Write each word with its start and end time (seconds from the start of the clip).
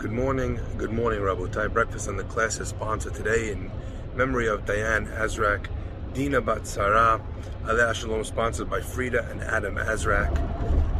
Good 0.00 0.12
morning, 0.12 0.58
good 0.78 0.92
morning, 0.92 1.20
Rabotai. 1.20 1.70
Breakfast 1.74 2.08
and 2.08 2.18
the 2.18 2.24
class 2.24 2.58
is 2.58 2.68
sponsored 2.68 3.12
today 3.12 3.52
in 3.52 3.70
memory 4.16 4.48
of 4.48 4.64
Diane 4.64 5.06
Azrak, 5.08 5.66
Dina 6.14 6.40
Batsara, 6.40 7.20
Aleh 7.64 7.92
Shalom, 7.92 8.24
sponsored 8.24 8.70
by 8.70 8.80
Frida 8.80 9.28
and 9.30 9.42
Adam 9.42 9.74
Azrak, 9.74 10.32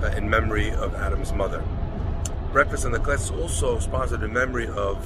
uh, 0.03 0.15
in 0.19 0.29
memory 0.29 0.71
of 0.73 0.95
Adam's 0.97 1.33
mother. 1.33 1.65
Breakfast 2.53 2.85
and 2.85 2.93
the 2.93 2.99
class 2.99 3.25
is 3.25 3.31
also 3.31 3.79
sponsored 3.79 4.23
in 4.23 4.35
memory 4.35 4.67
of 4.67 4.99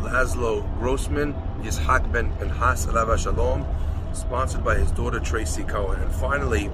Laszlo 0.00 0.60
Grossman, 0.78 1.32
Yitzhak 1.62 2.12
ben 2.12 2.30
Pinhas, 2.36 2.84
Aleh 2.84 3.16
Shalom, 3.16 3.66
sponsored 4.12 4.62
by 4.62 4.76
his 4.76 4.90
daughter 4.90 5.20
Tracy 5.20 5.62
Cohen. 5.62 6.02
And 6.02 6.12
finally, 6.12 6.70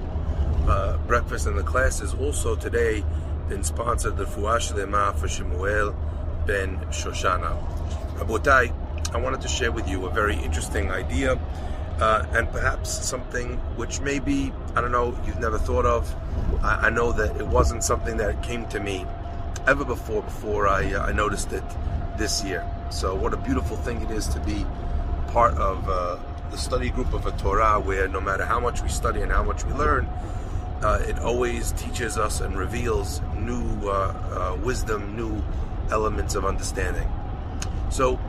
uh, 0.67 0.97
breakfast 1.07 1.47
and 1.47 1.57
the 1.57 1.63
class 1.63 2.01
is 2.01 2.13
also 2.15 2.53
today 2.57 3.05
been 3.47 3.63
sponsored 3.63 4.17
refuah 4.17 4.57
shelemah 4.57 5.15
for 5.17 5.29
Shemuel 5.29 5.95
ben 6.45 6.77
Shoshana. 6.89 7.57
Rabotai, 8.17 8.73
I 9.13 9.17
wanted 9.17 9.41
to 9.41 9.47
share 9.47 9.71
with 9.71 9.87
you 9.87 10.05
a 10.05 10.09
very 10.09 10.35
interesting 10.35 10.91
idea 10.91 11.39
uh, 11.99 12.25
and 12.33 12.51
perhaps 12.51 12.89
something 12.89 13.57
which 13.77 14.01
maybe, 14.01 14.51
I 14.75 14.81
don't 14.81 14.91
know, 14.91 15.17
you've 15.25 15.39
never 15.39 15.57
thought 15.57 15.85
of. 15.85 16.13
I, 16.61 16.87
I 16.87 16.89
know 16.89 17.11
that 17.13 17.37
it 17.37 17.47
wasn't 17.47 17.83
something 17.83 18.17
that 18.17 18.43
came 18.43 18.67
to 18.67 18.79
me 18.79 19.05
ever 19.67 19.85
before, 19.85 20.23
before 20.23 20.67
I, 20.67 20.93
uh, 20.93 21.05
I 21.05 21.11
noticed 21.11 21.53
it 21.53 21.63
this 22.17 22.43
year. 22.43 22.69
So, 22.89 23.15
what 23.15 23.33
a 23.33 23.37
beautiful 23.37 23.77
thing 23.77 24.01
it 24.01 24.11
is 24.11 24.27
to 24.29 24.39
be 24.41 24.65
part 25.27 25.53
of 25.55 25.87
uh, 25.89 26.17
the 26.51 26.57
study 26.57 26.89
group 26.89 27.13
of 27.13 27.25
a 27.25 27.31
Torah 27.31 27.79
where 27.79 28.07
no 28.07 28.21
matter 28.21 28.45
how 28.45 28.59
much 28.59 28.81
we 28.81 28.89
study 28.89 29.21
and 29.21 29.31
how 29.31 29.43
much 29.43 29.65
we 29.65 29.73
learn, 29.73 30.07
uh, 30.81 30.99
it 31.07 31.17
always 31.19 31.71
teaches 31.73 32.17
us 32.17 32.41
and 32.41 32.57
reveals 32.57 33.21
new 33.35 33.89
uh, 33.89 34.53
uh, 34.53 34.57
wisdom, 34.63 35.15
new 35.15 35.41
elements 35.91 36.35
of 36.35 36.45
understanding. 36.45 37.09
So, 37.89 38.19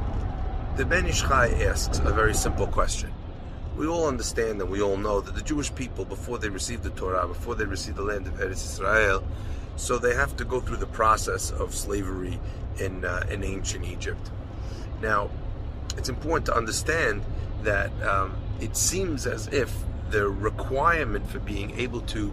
the 0.76 0.84
Ben 0.84 1.06
Ish 1.06 1.22
Chai 1.22 1.48
asks 1.64 1.98
a 1.98 2.12
very 2.12 2.34
simple 2.34 2.66
question. 2.66 3.12
We 3.76 3.86
all 3.86 4.06
understand 4.06 4.60
and 4.60 4.70
we 4.70 4.82
all 4.82 4.96
know 4.96 5.20
that 5.20 5.34
the 5.34 5.42
Jewish 5.42 5.74
people, 5.74 6.04
before 6.04 6.38
they 6.38 6.48
received 6.48 6.82
the 6.82 6.90
Torah, 6.90 7.26
before 7.26 7.54
they 7.54 7.64
received 7.64 7.96
the 7.96 8.02
land 8.02 8.26
of 8.26 8.34
Eretz 8.34 8.64
Israel, 8.64 9.22
so 9.76 9.98
they 9.98 10.14
have 10.14 10.36
to 10.36 10.44
go 10.44 10.60
through 10.60 10.78
the 10.78 10.86
process 10.86 11.50
of 11.50 11.74
slavery 11.74 12.40
in 12.78 13.04
uh, 13.04 13.26
in 13.30 13.44
ancient 13.44 13.84
Egypt. 13.84 14.30
Now, 15.02 15.30
it's 15.96 16.08
important 16.08 16.46
to 16.46 16.54
understand 16.54 17.22
that 17.62 17.90
um, 18.02 18.34
it 18.60 18.76
seems 18.76 19.26
as 19.26 19.48
if 19.48 19.74
the 20.10 20.28
requirement 20.28 21.28
for 21.28 21.38
being 21.40 21.78
able 21.78 22.00
to 22.02 22.32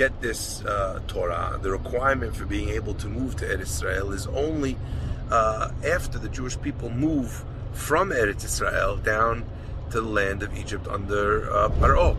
get 0.00 0.18
this 0.22 0.64
uh, 0.64 0.98
Torah, 1.08 1.58
the 1.60 1.70
requirement 1.70 2.34
for 2.34 2.46
being 2.46 2.70
able 2.70 2.94
to 2.94 3.06
move 3.06 3.36
to 3.36 3.44
Eretz 3.44 3.74
Israel 3.76 4.12
is 4.12 4.26
only 4.28 4.78
uh, 5.30 5.70
after 5.84 6.18
the 6.18 6.30
Jewish 6.30 6.58
people 6.58 6.88
move 6.88 7.44
from 7.74 8.08
Eretz 8.08 8.42
Israel 8.42 8.96
down 8.96 9.44
to 9.90 10.00
the 10.00 10.08
land 10.08 10.42
of 10.42 10.56
Egypt 10.56 10.88
under 10.88 11.52
uh, 11.52 11.68
Paro. 11.68 12.16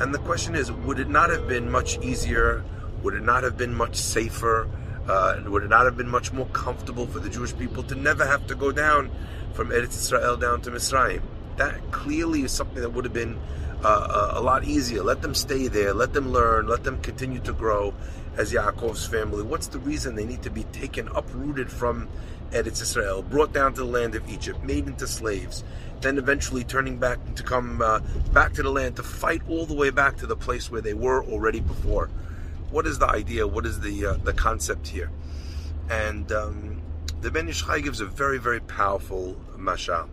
And 0.00 0.14
the 0.14 0.20
question 0.20 0.54
is, 0.54 0.70
would 0.70 1.00
it 1.00 1.08
not 1.08 1.30
have 1.30 1.48
been 1.48 1.68
much 1.68 1.98
easier? 1.98 2.62
Would 3.02 3.14
it 3.14 3.24
not 3.24 3.42
have 3.42 3.56
been 3.56 3.74
much 3.74 3.96
safer? 3.96 4.68
Uh, 5.08 5.40
would 5.46 5.64
it 5.64 5.70
not 5.70 5.86
have 5.86 5.96
been 5.96 6.12
much 6.18 6.32
more 6.32 6.46
comfortable 6.52 7.08
for 7.08 7.18
the 7.18 7.28
Jewish 7.28 7.56
people 7.58 7.82
to 7.82 7.96
never 7.96 8.24
have 8.24 8.46
to 8.46 8.54
go 8.54 8.70
down 8.70 9.10
from 9.54 9.70
Eretz 9.70 9.96
Israel 10.04 10.36
down 10.36 10.60
to 10.60 10.70
Mitzrayim? 10.70 11.22
That 11.56 11.90
clearly 11.90 12.42
is 12.42 12.52
something 12.52 12.80
that 12.80 12.90
would 12.90 13.04
have 13.04 13.12
been 13.12 13.40
uh, 13.84 14.32
a 14.34 14.40
lot 14.40 14.64
easier. 14.64 15.02
Let 15.02 15.22
them 15.22 15.34
stay 15.34 15.68
there. 15.68 15.94
Let 15.94 16.12
them 16.12 16.30
learn. 16.32 16.66
Let 16.66 16.84
them 16.84 17.00
continue 17.00 17.40
to 17.40 17.52
grow 17.52 17.94
as 18.36 18.52
Yaakov's 18.52 19.06
family. 19.06 19.42
What's 19.42 19.66
the 19.66 19.80
reason 19.80 20.14
they 20.14 20.24
need 20.24 20.42
to 20.42 20.50
be 20.50 20.64
taken, 20.64 21.08
uprooted 21.08 21.70
from 21.70 22.08
Eretz 22.52 22.80
Israel, 22.80 23.22
brought 23.22 23.52
down 23.52 23.74
to 23.74 23.80
the 23.80 23.86
land 23.86 24.14
of 24.14 24.28
Egypt, 24.30 24.62
made 24.62 24.86
into 24.86 25.06
slaves, 25.06 25.64
then 26.00 26.18
eventually 26.18 26.64
turning 26.64 26.96
back 26.96 27.18
to 27.34 27.42
come 27.42 27.82
uh, 27.82 28.00
back 28.32 28.52
to 28.54 28.62
the 28.62 28.70
land 28.70 28.96
to 28.96 29.02
fight 29.02 29.42
all 29.48 29.66
the 29.66 29.74
way 29.74 29.90
back 29.90 30.16
to 30.18 30.26
the 30.26 30.36
place 30.36 30.70
where 30.70 30.80
they 30.80 30.94
were 30.94 31.24
already 31.24 31.60
before? 31.60 32.08
What 32.70 32.86
is 32.86 32.98
the 32.98 33.08
idea? 33.08 33.46
What 33.46 33.66
is 33.66 33.80
the 33.80 34.06
uh, 34.06 34.12
the 34.24 34.32
concept 34.32 34.88
here? 34.88 35.10
And 35.90 36.30
um, 36.32 36.80
the 37.20 37.30
Ben 37.30 37.48
Ish 37.48 37.64
Chai 37.64 37.80
gives 37.80 38.00
a 38.00 38.06
very 38.06 38.38
very 38.38 38.60
powerful 38.60 39.36
mashal. 39.56 40.08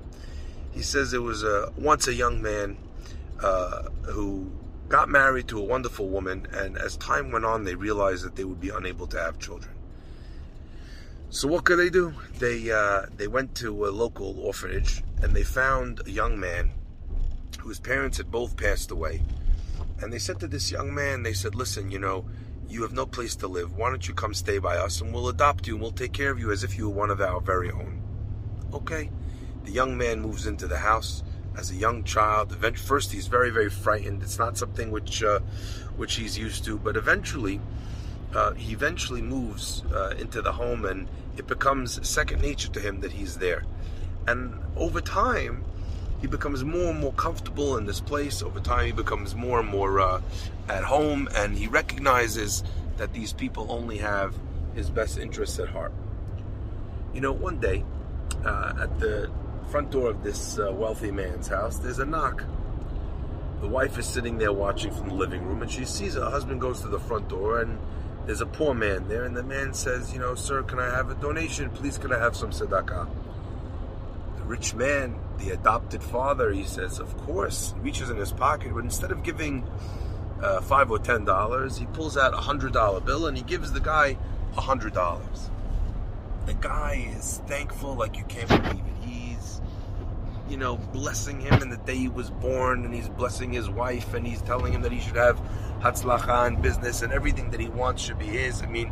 He 0.71 0.81
says 0.81 1.11
there 1.11 1.21
was 1.21 1.43
a 1.43 1.71
once 1.77 2.07
a 2.07 2.13
young 2.13 2.41
man 2.41 2.77
uh, 3.41 3.83
who 4.03 4.51
got 4.87 5.09
married 5.09 5.47
to 5.49 5.59
a 5.59 5.63
wonderful 5.63 6.07
woman, 6.09 6.47
and 6.51 6.77
as 6.77 6.97
time 6.97 7.31
went 7.31 7.45
on, 7.45 7.63
they 7.63 7.75
realized 7.75 8.23
that 8.25 8.35
they 8.35 8.43
would 8.43 8.59
be 8.59 8.69
unable 8.69 9.07
to 9.07 9.19
have 9.19 9.39
children. 9.39 9.75
So 11.29 11.47
what 11.47 11.65
could 11.65 11.79
they 11.79 11.89
do? 11.89 12.13
They 12.39 12.71
uh, 12.71 13.07
they 13.17 13.27
went 13.27 13.55
to 13.55 13.87
a 13.87 13.89
local 13.89 14.39
orphanage 14.39 15.03
and 15.21 15.33
they 15.33 15.43
found 15.43 16.01
a 16.05 16.11
young 16.11 16.39
man 16.39 16.71
whose 17.59 17.79
parents 17.79 18.17
had 18.17 18.31
both 18.31 18.55
passed 18.55 18.91
away. 18.91 19.21
And 20.01 20.13
they 20.13 20.19
said 20.19 20.39
to 20.39 20.47
this 20.47 20.71
young 20.71 20.93
man, 20.93 21.23
they 21.23 21.33
said, 21.33 21.55
"Listen, 21.55 21.91
you 21.91 21.99
know, 21.99 22.25
you 22.69 22.83
have 22.83 22.93
no 22.93 23.05
place 23.05 23.35
to 23.37 23.47
live. 23.47 23.75
Why 23.75 23.89
don't 23.89 24.07
you 24.07 24.13
come 24.13 24.33
stay 24.33 24.59
by 24.59 24.77
us, 24.77 25.01
and 25.01 25.13
we'll 25.13 25.27
adopt 25.27 25.67
you, 25.67 25.73
and 25.73 25.81
we'll 25.81 25.91
take 25.91 26.13
care 26.13 26.31
of 26.31 26.39
you 26.39 26.51
as 26.51 26.63
if 26.63 26.77
you 26.77 26.89
were 26.89 26.95
one 26.95 27.09
of 27.09 27.19
our 27.19 27.41
very 27.41 27.71
own." 27.71 28.01
Okay. 28.73 29.09
The 29.65 29.71
young 29.71 29.97
man 29.97 30.21
moves 30.21 30.45
into 30.45 30.67
the 30.67 30.77
house 30.77 31.23
as 31.57 31.71
a 31.71 31.75
young 31.75 32.03
child. 32.03 32.55
First, 32.77 33.11
he's 33.11 33.27
very, 33.27 33.49
very 33.49 33.69
frightened. 33.69 34.21
It's 34.23 34.39
not 34.39 34.57
something 34.57 34.91
which 34.91 35.23
uh, 35.23 35.39
which 35.97 36.15
he's 36.15 36.37
used 36.37 36.65
to, 36.65 36.77
but 36.77 36.97
eventually, 36.97 37.59
uh, 38.33 38.53
he 38.53 38.73
eventually 38.73 39.21
moves 39.21 39.83
uh, 39.93 40.13
into 40.19 40.41
the 40.41 40.51
home, 40.51 40.85
and 40.85 41.07
it 41.37 41.47
becomes 41.47 42.05
second 42.07 42.41
nature 42.41 42.69
to 42.69 42.79
him 42.79 43.01
that 43.01 43.11
he's 43.13 43.37
there. 43.37 43.63
And 44.27 44.59
over 44.75 45.01
time, 45.01 45.63
he 46.21 46.27
becomes 46.27 46.63
more 46.63 46.91
and 46.91 46.99
more 46.99 47.13
comfortable 47.13 47.77
in 47.77 47.85
this 47.85 48.01
place. 48.01 48.41
Over 48.41 48.59
time, 48.59 48.85
he 48.87 48.91
becomes 48.91 49.35
more 49.35 49.59
and 49.59 49.69
more 49.69 49.99
uh, 49.99 50.21
at 50.67 50.83
home, 50.83 51.29
and 51.35 51.57
he 51.57 51.67
recognizes 51.67 52.63
that 52.97 53.13
these 53.13 53.33
people 53.33 53.67
only 53.69 53.97
have 53.97 54.33
his 54.73 54.89
best 54.89 55.17
interests 55.17 55.59
at 55.59 55.69
heart. 55.69 55.93
You 57.13 57.21
know, 57.21 57.31
one 57.31 57.59
day 57.59 57.83
uh, 58.43 58.73
at 58.81 58.99
the 58.99 59.29
front 59.65 59.91
door 59.91 60.09
of 60.09 60.23
this 60.23 60.59
uh, 60.59 60.71
wealthy 60.71 61.11
man's 61.11 61.47
house, 61.47 61.77
there's 61.79 61.99
a 61.99 62.05
knock. 62.05 62.43
The 63.61 63.67
wife 63.67 63.97
is 63.97 64.05
sitting 64.05 64.37
there 64.37 64.53
watching 64.53 64.91
from 64.91 65.09
the 65.09 65.15
living 65.15 65.43
room, 65.45 65.61
and 65.61 65.71
she 65.71 65.85
sees 65.85 66.15
her 66.15 66.29
husband 66.29 66.61
goes 66.61 66.81
to 66.81 66.87
the 66.87 66.99
front 66.99 67.29
door, 67.29 67.61
and 67.61 67.79
there's 68.25 68.41
a 68.41 68.45
poor 68.45 68.73
man 68.73 69.07
there, 69.07 69.23
and 69.23 69.35
the 69.35 69.43
man 69.43 69.73
says, 69.73 70.13
"You 70.13 70.19
know, 70.19 70.35
sir, 70.35 70.63
can 70.63 70.79
I 70.79 70.89
have 70.89 71.09
a 71.09 71.15
donation? 71.15 71.69
Please, 71.71 71.97
can 71.97 72.13
I 72.13 72.19
have 72.19 72.35
some 72.35 72.51
tzedakah?" 72.51 73.07
The 74.37 74.43
rich 74.43 74.73
man, 74.75 75.15
the 75.37 75.51
adopted 75.51 76.03
father, 76.03 76.51
he 76.51 76.63
says, 76.63 76.99
"Of 76.99 77.15
course." 77.25 77.73
He 77.75 77.81
reaches 77.81 78.09
in 78.09 78.17
his 78.17 78.31
pocket, 78.31 78.73
but 78.73 78.83
instead 78.83 79.11
of 79.11 79.23
giving 79.23 79.63
uh, 80.41 80.61
five 80.61 80.91
or 80.91 80.99
ten 80.99 81.25
dollars, 81.25 81.77
he 81.77 81.85
pulls 81.87 82.17
out 82.17 82.33
a 82.33 82.37
hundred 82.37 82.73
dollar 82.73 82.99
bill 82.99 83.27
and 83.27 83.37
he 83.37 83.43
gives 83.43 83.71
the 83.71 83.79
guy 83.79 84.17
a 84.57 84.61
hundred 84.61 84.93
dollars. 84.93 85.49
The 86.45 86.53
guy 86.53 87.11
is 87.17 87.41
thankful 87.47 87.95
like 87.95 88.17
you 88.17 88.25
can't 88.25 88.47
believe 88.47 88.85
it 88.85 88.94
you 90.49 90.57
know, 90.57 90.77
blessing 90.77 91.39
him 91.39 91.61
in 91.61 91.69
the 91.69 91.77
day 91.77 91.95
he 91.95 92.07
was 92.07 92.29
born, 92.29 92.85
and 92.85 92.93
he's 92.93 93.09
blessing 93.09 93.51
his 93.51 93.69
wife, 93.69 94.13
and 94.13 94.25
he's 94.25 94.41
telling 94.41 94.73
him 94.73 94.81
that 94.83 94.91
he 94.91 94.99
should 94.99 95.15
have 95.15 95.39
hatzlacha 95.79 96.47
in 96.47 96.61
business, 96.61 97.01
and 97.01 97.11
everything 97.11 97.49
that 97.51 97.59
he 97.59 97.67
wants 97.67 98.03
should 98.03 98.19
be 98.19 98.27
his. 98.27 98.61
I 98.61 98.67
mean, 98.67 98.91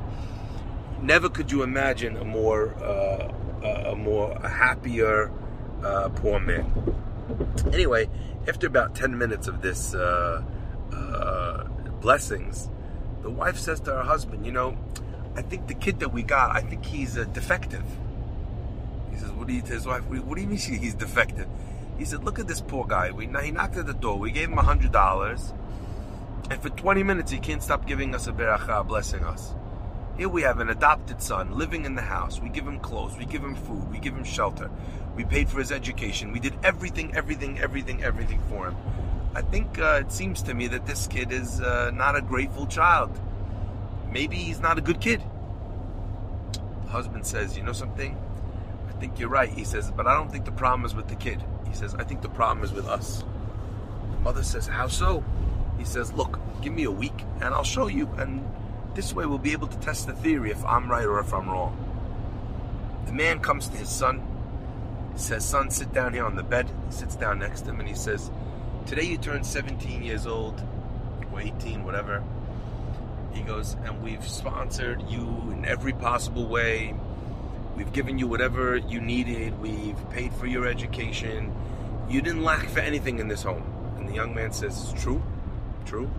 never 1.02 1.30
could 1.30 1.52
you 1.52 1.64
imagine 1.64 2.18
a 2.18 2.26
more, 2.26 2.74
uh, 2.84 3.32
a 3.92 3.96
more 3.96 4.32
a 4.32 4.50
happier 4.50 5.32
uh, 5.84 6.10
poor 6.10 6.40
man. 6.40 6.72
Anyway, 7.72 8.10
after 8.48 8.68
about 8.68 8.96
ten 8.96 9.18
minutes 9.18 9.48
of 9.48 9.62
this 9.62 9.94
uh, 9.94 10.44
uh, 10.92 11.64
blessings, 12.02 12.70
the 13.22 13.30
wife 13.30 13.58
says 13.58 13.80
to 13.82 13.92
her 13.92 14.04
husband, 14.04 14.46
"You 14.46 14.52
know, 14.52 14.78
I 15.36 15.42
think 15.42 15.68
the 15.68 15.74
kid 15.76 16.00
that 16.00 16.12
we 16.12 16.24
got, 16.24 16.56
I 16.56 16.62
think 16.62 16.86
he's 16.86 17.16
a 17.16 17.26
defective." 17.26 17.84
He 19.14 19.20
says, 19.20 19.32
"What 19.32 19.48
do 19.48 19.54
you?" 19.54 19.62
To 19.62 19.74
his 19.74 19.86
wife, 19.86 20.04
"What 20.06 20.36
do 20.36 20.42
you 20.42 20.48
mean 20.48 20.58
he's 20.58 20.96
defective?" 20.96 21.48
He 21.98 22.06
said, 22.06 22.24
"Look 22.24 22.40
at 22.40 22.48
this 22.48 22.62
poor 22.62 22.86
guy. 22.86 23.12
We 23.12 23.28
he 23.28 23.52
knocked 23.52 23.78
at 23.78 23.86
the 23.86 23.94
door. 23.94 24.18
We 24.18 24.32
gave 24.32 24.50
him 24.50 24.58
a 24.58 24.64
hundred 24.64 24.92
dollars, 24.92 25.54
and 26.50 26.62
for 26.62 26.70
20 26.70 27.04
minutes 27.04 27.32
he 27.32 27.40
can't 27.40 27.62
stop 27.62 27.86
giving 27.86 28.16
us 28.16 28.28
a 28.28 28.32
beracha, 28.32 28.86
blessing 28.88 29.24
us. 29.24 29.54
Here 30.18 30.30
we 30.30 30.44
have 30.44 30.60
an 30.60 30.70
adopted 30.70 31.22
son 31.22 31.58
living 31.58 31.86
in 31.86 31.96
the 31.96 32.02
house. 32.02 32.40
We 32.40 32.50
give 32.50 32.68
him 32.68 32.80
clothes. 32.80 33.18
We 33.18 33.26
give 33.26 33.44
him 33.44 33.56
food. 33.56 33.92
We 33.92 34.00
give 34.00 34.16
him 34.16 34.24
shelter. 34.24 34.70
We 35.16 35.26
paid 35.26 35.50
for 35.50 35.60
his 35.60 35.72
education. 35.72 36.32
We 36.32 36.40
did 36.40 36.54
everything, 36.64 37.16
everything, 37.16 37.60
everything, 37.60 38.04
everything 38.04 38.42
for 38.50 38.68
him. 38.68 38.76
I 39.36 39.42
think 39.42 39.80
uh, 39.80 40.02
it 40.02 40.12
seems 40.12 40.44
to 40.44 40.54
me 40.54 40.68
that 40.68 40.86
this 40.86 41.08
kid 41.08 41.32
is 41.32 41.62
uh, 41.62 41.92
not 41.94 42.16
a 42.16 42.22
grateful 42.22 42.68
child. 42.68 43.20
Maybe 44.12 44.36
he's 44.36 44.60
not 44.60 44.78
a 44.78 44.82
good 44.82 45.02
kid." 45.02 45.24
Husband 46.90 47.26
says, 47.26 47.58
"You 47.58 47.64
know 47.64 47.74
something." 47.74 48.16
Think 49.04 49.20
you're 49.20 49.28
right. 49.28 49.50
He 49.50 49.66
says, 49.66 49.92
but 49.92 50.08
I 50.08 50.16
don't 50.16 50.32
think 50.32 50.46
the 50.46 50.54
problem 50.54 50.86
is 50.86 50.96
with 50.96 51.10
the 51.10 51.16
kid. 51.16 51.44
He 51.68 51.76
says, 51.76 51.94
I 51.94 52.06
think 52.06 52.22
the 52.22 52.30
problem 52.30 52.64
is 52.64 52.72
with 52.72 52.88
us. 52.88 53.26
The 54.14 54.22
mother 54.22 54.44
says, 54.44 54.66
How 54.66 54.88
so? 54.88 55.26
He 55.78 55.84
says, 55.84 56.14
Look, 56.14 56.40
give 56.62 56.72
me 56.72 56.86
a 56.86 56.92
week 56.92 57.26
and 57.42 57.54
I'll 57.54 57.66
show 57.66 57.88
you. 57.88 58.08
And 58.18 58.50
this 58.94 59.14
way 59.14 59.26
we'll 59.26 59.40
be 59.40 59.52
able 59.52 59.68
to 59.68 59.78
test 59.80 60.08
the 60.08 60.14
theory 60.14 60.52
if 60.52 60.64
I'm 60.64 60.90
right 60.90 61.04
or 61.04 61.20
if 61.20 61.34
I'm 61.34 61.50
wrong. 61.50 61.76
The 63.06 63.12
man 63.12 63.42
comes 63.42 63.68
to 63.68 63.76
his 63.76 63.90
son, 63.90 64.26
says, 65.16 65.44
Son, 65.44 65.70
sit 65.70 65.92
down 65.92 66.14
here 66.14 66.26
on 66.26 66.38
the 66.38 66.44
bed. 66.44 66.72
He 66.88 66.94
sits 66.94 67.18
down 67.18 67.40
next 67.40 67.64
to 67.64 67.72
him 67.72 67.82
and 67.82 67.90
he 67.90 67.96
says, 67.96 68.32
Today 68.86 69.04
you 69.04 69.18
turn 69.18 69.44
17 69.44 70.02
years 70.02 70.26
old, 70.26 70.66
or 71.34 71.42
18, 71.42 71.84
whatever. 71.84 72.24
He 73.34 73.42
goes, 73.42 73.76
And 73.84 74.02
we've 74.02 74.26
sponsored 74.26 75.02
you 75.10 75.28
in 75.52 75.66
every 75.66 75.92
possible 75.92 76.48
way. 76.48 76.96
We've 77.76 77.92
given 77.92 78.20
you 78.20 78.28
whatever 78.28 78.78
you 78.78 79.02
needed. 79.02 79.60
We've 79.60 79.98
paid 80.12 80.34
for 80.34 80.46
your 80.46 80.68
education. 80.68 81.52
You 82.08 82.22
didn't 82.22 82.44
lack 82.44 82.68
for 82.70 82.80
anything 82.80 83.20
in 83.20 83.28
this 83.28 83.42
home. 83.44 83.64
And 83.98 84.08
the 84.08 84.14
young 84.14 84.36
man 84.36 84.52
says, 84.52 84.92
It's 84.92 85.02
true. 85.02 85.22
True. 85.86 86.10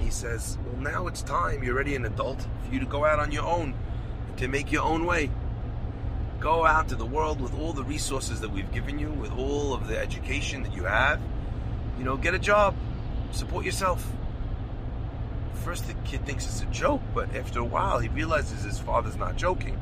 He 0.00 0.10
says, 0.10 0.58
Well, 0.66 0.80
now 0.80 1.06
it's 1.06 1.22
time. 1.22 1.62
You're 1.62 1.74
already 1.74 1.94
an 1.94 2.04
adult 2.04 2.42
for 2.42 2.74
you 2.74 2.80
to 2.80 2.86
go 2.86 3.04
out 3.04 3.20
on 3.20 3.30
your 3.30 3.44
own, 3.44 3.74
to 4.38 4.48
make 4.48 4.72
your 4.72 4.82
own 4.82 5.06
way. 5.06 5.30
Go 6.40 6.66
out 6.66 6.88
to 6.88 6.96
the 6.96 7.06
world 7.06 7.40
with 7.40 7.58
all 7.58 7.72
the 7.72 7.84
resources 7.84 8.40
that 8.40 8.50
we've 8.50 8.70
given 8.72 8.98
you, 8.98 9.10
with 9.10 9.32
all 9.32 9.72
of 9.72 9.86
the 9.88 9.98
education 9.98 10.64
that 10.64 10.74
you 10.74 10.84
have. 10.84 11.20
You 11.98 12.04
know, 12.04 12.16
get 12.16 12.34
a 12.34 12.38
job, 12.38 12.74
support 13.30 13.64
yourself. 13.64 14.06
First, 15.66 15.88
the 15.88 15.94
kid 16.04 16.24
thinks 16.24 16.46
it's 16.46 16.62
a 16.62 16.66
joke, 16.66 17.00
but 17.12 17.34
after 17.34 17.58
a 17.58 17.64
while, 17.64 17.98
he 17.98 18.06
realizes 18.06 18.62
his 18.62 18.78
father's 18.78 19.16
not 19.16 19.34
joking. 19.34 19.76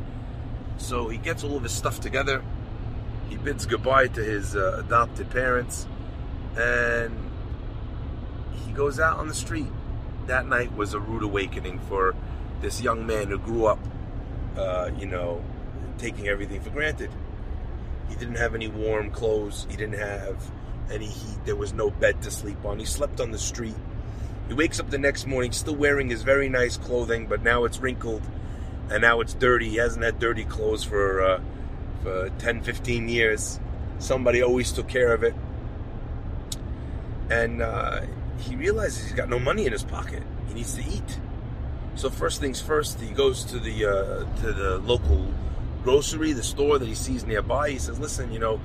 So 0.79 1.11
he 1.11 1.19
gets 1.19 1.45
all 1.45 1.59
of 1.59 1.63
his 1.63 1.73
stuff 1.73 2.01
together. 2.01 2.43
He 3.29 3.37
bids 3.37 3.67
goodbye 3.67 4.07
to 4.07 4.25
his 4.25 4.57
uh, 4.57 4.81
adopted 4.83 5.29
parents, 5.29 5.87
and 6.57 7.15
he 8.65 8.73
goes 8.73 8.99
out 8.99 9.19
on 9.19 9.29
the 9.29 9.35
street. 9.35 9.67
That 10.27 10.47
night 10.47 10.75
was 10.75 10.95
a 10.95 10.99
rude 10.99 11.23
awakening 11.23 11.81
for 11.81 12.15
this 12.63 12.81
young 12.81 13.07
man 13.07 13.29
who 13.29 13.39
grew 13.39 13.67
up, 13.67 13.79
uh, 14.57 14.91
you 14.97 15.05
know, 15.05 15.45
taking 15.99 16.29
everything 16.29 16.63
for 16.63 16.71
granted. 16.71 17.11
He 18.09 18.15
didn't 18.15 18.37
have 18.37 18.55
any 18.55 18.69
warm 18.69 19.11
clothes. 19.11 19.67
He 19.69 19.77
didn't 19.77 19.99
have 19.99 20.51
any 20.91 21.09
heat. 21.09 21.45
There 21.45 21.57
was 21.57 21.75
no 21.75 21.91
bed 21.91 22.23
to 22.23 22.31
sleep 22.31 22.65
on. 22.65 22.79
He 22.79 22.87
slept 22.87 23.21
on 23.21 23.33
the 23.33 23.39
street. 23.39 23.77
He 24.49 24.55
wakes 24.55 24.79
up 24.79 24.91
the 24.91 24.99
next 24.99 25.27
morning 25.27 25.53
still 25.53 25.75
wearing 25.75 26.11
his 26.11 26.23
very 26.23 26.49
nice 26.49 26.77
clothing, 26.77 27.27
but 27.27 27.43
now 27.43 27.65
it's 27.65 27.79
wrinkled 27.79 28.23
and 28.91 29.01
now 29.03 29.21
it's 29.21 29.35
dirty. 29.35 29.71
He 29.71 29.77
hasn't 29.77 30.05
had 30.05 30.19
dirty 30.19 30.45
clothes 30.45 30.85
for, 30.85 31.23
uh, 31.23 31.41
for 32.03 32.31
10, 32.39 32.63
15 32.63 33.09
years. 33.09 33.59
Somebody 33.99 34.43
always 34.43 34.73
took 34.73 34.89
care 34.89 35.15
of 35.15 35.23
it. 35.23 35.35
And 37.31 37.63
uh, 37.63 38.03
he 38.39 38.57
realizes 38.57 39.05
he's 39.05 39.15
got 39.15 39.31
no 39.31 39.39
money 39.39 39.65
in 39.65 39.73
his 39.73 39.83
pocket. 39.85 40.23
He 40.49 40.55
needs 40.55 40.75
to 40.75 40.83
eat. 40.83 41.19
So 41.95 42.11
first 42.11 42.41
things 42.41 42.61
first, 42.61 43.01
he 43.01 43.11
goes 43.11 43.45
to 43.45 43.59
the 43.59 43.87
uh, 43.87 44.41
to 44.43 44.53
the 44.53 44.79
local 44.79 45.33
grocery, 45.85 46.33
the 46.33 46.43
store 46.43 46.79
that 46.79 46.87
he 46.87 46.95
sees 46.95 47.25
nearby. 47.25 47.71
He 47.71 47.79
says, 47.79 48.01
"Listen, 48.01 48.33
you 48.33 48.41
know, 48.41 48.61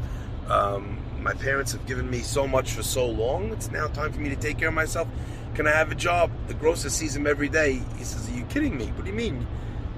um, 0.49 0.97
my 1.21 1.33
parents 1.33 1.71
have 1.73 1.85
given 1.85 2.09
me 2.09 2.19
so 2.19 2.47
much 2.47 2.71
for 2.71 2.81
so 2.81 3.05
long. 3.05 3.51
It's 3.51 3.69
now 3.71 3.87
time 3.87 4.11
for 4.11 4.19
me 4.19 4.29
to 4.29 4.35
take 4.35 4.57
care 4.57 4.69
of 4.69 4.73
myself. 4.73 5.07
Can 5.59 5.67
I 5.67 5.71
have 5.71 5.91
a 5.91 5.95
job?" 5.95 6.31
The 6.47 6.53
grocer 6.53 6.89
sees 6.89 7.13
him 7.17 7.27
every 7.27 7.49
day. 7.49 7.81
He 7.97 8.05
says, 8.05 8.29
"Are 8.29 8.37
you 8.37 8.45
kidding 8.45 8.77
me? 8.77 8.93
What 8.95 9.03
do 9.03 9.11
you 9.11 9.17
mean? 9.17 9.45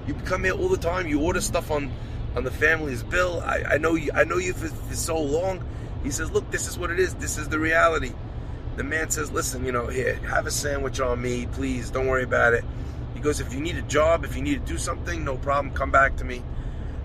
You 0.08 0.14
come 0.24 0.42
here 0.42 0.54
all 0.54 0.68
the 0.68 0.76
time. 0.76 1.06
You 1.06 1.20
order 1.20 1.40
stuff 1.40 1.70
on 1.70 1.92
on 2.34 2.42
the 2.42 2.50
family's 2.50 3.04
bill. 3.04 3.40
I, 3.46 3.62
I 3.74 3.78
know 3.78 3.94
you. 3.94 4.10
I 4.12 4.24
know 4.24 4.38
you 4.38 4.54
for, 4.54 4.66
for 4.66 4.96
so 4.96 5.16
long." 5.16 5.62
He 6.02 6.10
says, 6.10 6.32
"Look, 6.32 6.50
this 6.50 6.66
is 6.66 6.76
what 6.76 6.90
it 6.90 6.98
is. 6.98 7.14
This 7.14 7.38
is 7.38 7.48
the 7.48 7.60
reality." 7.60 8.10
The 8.74 8.82
man 8.82 9.10
says, 9.10 9.30
"Listen, 9.30 9.64
you 9.64 9.70
know, 9.70 9.86
here, 9.86 10.16
have 10.28 10.48
a 10.48 10.50
sandwich 10.50 10.98
on 10.98 11.22
me, 11.22 11.46
please. 11.46 11.90
Don't 11.90 12.08
worry 12.08 12.24
about 12.24 12.54
it." 12.54 12.64
He 13.14 13.20
goes, 13.20 13.38
"If 13.38 13.54
you 13.54 13.60
need 13.60 13.76
a 13.76 13.82
job, 13.82 14.24
if 14.24 14.34
you 14.34 14.42
need 14.42 14.66
to 14.66 14.72
do 14.72 14.78
something, 14.78 15.24
no 15.24 15.36
problem. 15.36 15.72
Come 15.74 15.92
back 15.92 16.16
to 16.16 16.24
me. 16.24 16.42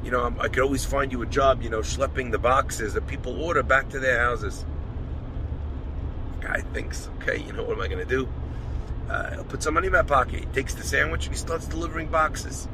You 0.04 0.10
know, 0.10 0.34
I 0.40 0.48
could 0.48 0.64
always 0.64 0.84
find 0.84 1.12
you 1.12 1.22
a 1.22 1.28
job. 1.28 1.62
You 1.62 1.70
know, 1.70 1.82
schlepping 1.82 2.32
the 2.32 2.40
boxes 2.40 2.96
that 2.96 3.06
people 3.06 3.40
order 3.40 3.62
back 3.62 3.90
to 3.90 4.00
their 4.00 4.20
houses." 4.20 4.66
Guy 6.42 6.62
thinks, 6.74 7.08
"Okay, 7.18 7.38
you 7.46 7.54
know, 7.54 7.62
what 7.62 7.78
am 7.78 7.84
I 7.84 7.88
going 7.88 8.04
to 8.08 8.16
do?" 8.18 8.28
Uh, 9.10 9.30
I'll 9.34 9.44
put 9.44 9.64
some 9.64 9.74
money 9.76 9.88
in 9.88 9.94
my 9.94 10.04
pocket. 10.04 10.40
He 10.40 10.46
takes 10.48 10.74
the 10.74 10.84
sandwich 10.84 11.26
and 11.26 11.36
he 11.36 11.40
starts 11.40 11.66
delivering 11.66 12.08
boxes, 12.08 12.68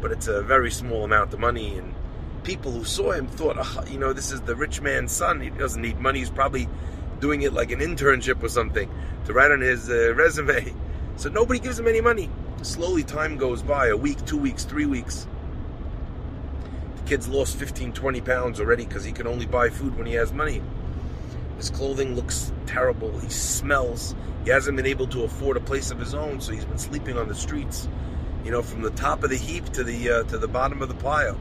but 0.00 0.12
it's 0.12 0.28
a 0.28 0.42
very 0.42 0.70
small 0.70 1.04
amount 1.04 1.32
of 1.32 1.40
money 1.40 1.78
and. 1.78 1.94
People 2.42 2.72
who 2.72 2.84
saw 2.84 3.12
him 3.12 3.26
thought, 3.26 3.56
oh, 3.58 3.84
you 3.90 3.98
know, 3.98 4.12
this 4.12 4.30
is 4.30 4.42
the 4.42 4.54
rich 4.54 4.82
man's 4.82 5.12
son. 5.12 5.40
He 5.40 5.48
doesn't 5.48 5.80
need 5.80 5.98
money. 5.98 6.18
He's 6.18 6.28
probably 6.28 6.68
doing 7.18 7.40
it 7.40 7.54
like 7.54 7.70
an 7.70 7.80
internship 7.80 8.42
or 8.42 8.50
something 8.50 8.90
to 9.24 9.32
write 9.32 9.50
on 9.50 9.62
his 9.62 9.88
uh, 9.88 10.12
resume. 10.14 10.74
So 11.16 11.28
nobody 11.28 11.60
gives 11.60 11.78
him 11.78 11.86
any 11.86 12.00
money. 12.00 12.28
Slowly, 12.62 13.04
time 13.04 13.36
goes 13.36 13.62
by 13.62 13.86
a 13.86 13.96
week, 13.96 14.24
two 14.26 14.36
weeks, 14.36 14.64
three 14.64 14.84
weeks. 14.84 15.28
The 16.96 17.02
kid's 17.04 17.28
lost 17.28 17.56
15, 17.56 17.92
20 17.92 18.20
pounds 18.20 18.58
already 18.58 18.84
because 18.84 19.04
he 19.04 19.12
can 19.12 19.28
only 19.28 19.46
buy 19.46 19.68
food 19.68 19.96
when 19.96 20.06
he 20.06 20.14
has 20.14 20.32
money. 20.32 20.60
His 21.56 21.70
clothing 21.70 22.14
looks 22.14 22.52
terrible. 22.66 23.18
He 23.18 23.28
smells. 23.28 24.14
He 24.44 24.50
hasn't 24.50 24.76
been 24.76 24.86
able 24.86 25.06
to 25.08 25.24
afford 25.24 25.56
a 25.56 25.60
place 25.60 25.90
of 25.90 25.98
his 25.98 26.14
own, 26.14 26.40
so 26.40 26.52
he's 26.52 26.64
been 26.64 26.78
sleeping 26.78 27.16
on 27.16 27.28
the 27.28 27.34
streets. 27.34 27.88
You 28.44 28.50
know, 28.50 28.62
from 28.62 28.82
the 28.82 28.90
top 28.90 29.24
of 29.24 29.30
the 29.30 29.36
heap 29.36 29.64
to 29.70 29.84
the 29.84 30.10
uh, 30.10 30.22
to 30.24 30.38
the 30.38 30.48
bottom 30.48 30.82
of 30.82 30.88
the 30.88 30.94
pile. 30.94 31.38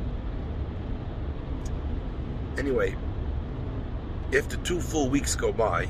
Anyway, 2.57 2.95
after 4.37 4.57
two 4.57 4.79
full 4.79 5.09
weeks 5.09 5.35
go 5.35 5.51
by, 5.51 5.89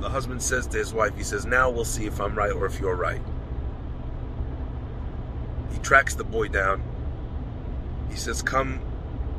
the 0.00 0.08
husband 0.08 0.42
says 0.42 0.66
to 0.68 0.78
his 0.78 0.94
wife, 0.94 1.16
he 1.16 1.22
says, 1.22 1.46
Now 1.46 1.70
we'll 1.70 1.84
see 1.84 2.06
if 2.06 2.20
I'm 2.20 2.34
right 2.34 2.52
or 2.52 2.66
if 2.66 2.80
you're 2.80 2.96
right. 2.96 3.20
He 5.72 5.78
tracks 5.78 6.14
the 6.14 6.24
boy 6.24 6.48
down. 6.48 6.82
He 8.10 8.16
says, 8.16 8.42
Come 8.42 8.80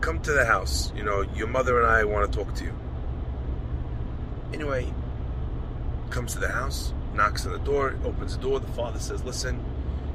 come 0.01 0.19
to 0.21 0.31
the 0.33 0.45
house. 0.45 0.91
You 0.95 1.03
know, 1.03 1.21
your 1.35 1.47
mother 1.47 1.79
and 1.79 1.89
I 1.89 2.03
want 2.03 2.31
to 2.31 2.37
talk 2.37 2.53
to 2.55 2.63
you. 2.63 2.73
Anyway, 4.53 4.93
comes 6.09 6.33
to 6.33 6.39
the 6.39 6.49
house, 6.49 6.93
knocks 7.13 7.45
on 7.45 7.51
the 7.51 7.59
door, 7.59 7.95
opens 8.05 8.35
the 8.35 8.41
door. 8.41 8.59
The 8.59 8.67
father 8.67 8.99
says, 8.99 9.23
Listen, 9.23 9.63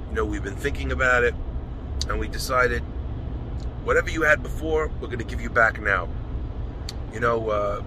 you 0.08 0.16
know, 0.16 0.24
we've 0.24 0.42
been 0.42 0.56
thinking 0.56 0.92
about 0.92 1.24
it, 1.24 1.34
and 2.08 2.18
we 2.18 2.28
decided 2.28 2.82
whatever 3.84 4.10
you 4.10 4.22
had 4.22 4.42
before, 4.42 4.90
we're 5.00 5.08
going 5.08 5.18
to 5.18 5.24
give 5.24 5.40
you 5.40 5.50
back 5.50 5.80
now. 5.80 6.08
You 7.12 7.20
know, 7.20 7.50
uh, 7.50 7.82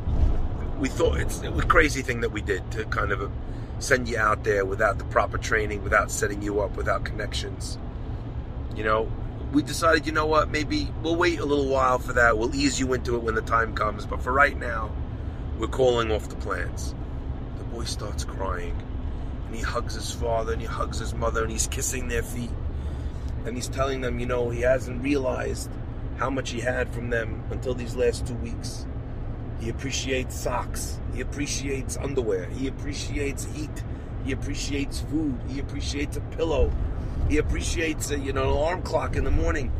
we 0.79 0.89
thought 0.89 1.17
it's 1.19 1.41
a 1.41 1.51
crazy 1.63 2.01
thing 2.01 2.21
that 2.21 2.31
we 2.31 2.41
did 2.41 2.69
to 2.71 2.85
kind 2.85 3.11
of 3.11 3.31
send 3.79 4.07
you 4.07 4.17
out 4.17 4.43
there 4.43 4.65
without 4.65 4.97
the 4.97 5.03
proper 5.05 5.37
training, 5.37 5.83
without 5.83 6.11
setting 6.11 6.41
you 6.41 6.61
up, 6.61 6.75
without 6.77 7.03
connections. 7.05 7.77
You 8.75 8.83
know, 8.83 9.11
we 9.51 9.63
decided, 9.63 10.05
you 10.05 10.11
know 10.11 10.25
what, 10.25 10.49
maybe 10.49 10.91
we'll 11.01 11.15
wait 11.15 11.39
a 11.39 11.45
little 11.45 11.67
while 11.67 11.97
for 11.97 12.13
that. 12.13 12.37
We'll 12.37 12.53
ease 12.55 12.79
you 12.79 12.93
into 12.93 13.15
it 13.15 13.23
when 13.23 13.35
the 13.35 13.41
time 13.41 13.73
comes. 13.73 14.05
But 14.05 14.21
for 14.21 14.31
right 14.31 14.57
now, 14.57 14.91
we're 15.57 15.67
calling 15.67 16.11
off 16.11 16.27
the 16.27 16.35
plans. 16.35 16.93
The 17.57 17.63
boy 17.65 17.85
starts 17.85 18.23
crying. 18.23 18.75
And 19.47 19.55
he 19.55 19.61
hugs 19.61 19.95
his 19.95 20.11
father 20.11 20.53
and 20.53 20.61
he 20.61 20.67
hugs 20.67 20.99
his 20.99 21.13
mother 21.13 21.43
and 21.43 21.51
he's 21.51 21.67
kissing 21.67 22.07
their 22.07 22.23
feet. 22.23 22.49
And 23.45 23.55
he's 23.55 23.69
telling 23.69 24.01
them, 24.01 24.19
you 24.19 24.25
know, 24.25 24.49
he 24.49 24.61
hasn't 24.61 25.01
realized 25.03 25.69
how 26.17 26.29
much 26.29 26.49
he 26.49 26.59
had 26.59 26.93
from 26.93 27.09
them 27.09 27.43
until 27.51 27.73
these 27.73 27.95
last 27.95 28.27
two 28.27 28.33
weeks. 28.35 28.85
He 29.59 29.69
appreciates 29.69 30.35
socks. 30.35 30.99
He 31.13 31.21
appreciates 31.21 31.97
underwear. 31.97 32.45
He 32.49 32.67
appreciates 32.67 33.45
heat. 33.45 33.83
He 34.25 34.31
appreciates 34.31 35.01
food. 35.01 35.39
He 35.47 35.59
appreciates 35.59 36.17
a 36.17 36.21
pillow. 36.21 36.71
He 37.29 37.37
appreciates 37.37 38.11
a, 38.11 38.19
you 38.19 38.33
know 38.33 38.43
an 38.43 38.49
alarm 38.49 38.81
clock 38.81 39.15
in 39.15 39.23
the 39.23 39.31
morning. 39.31 39.71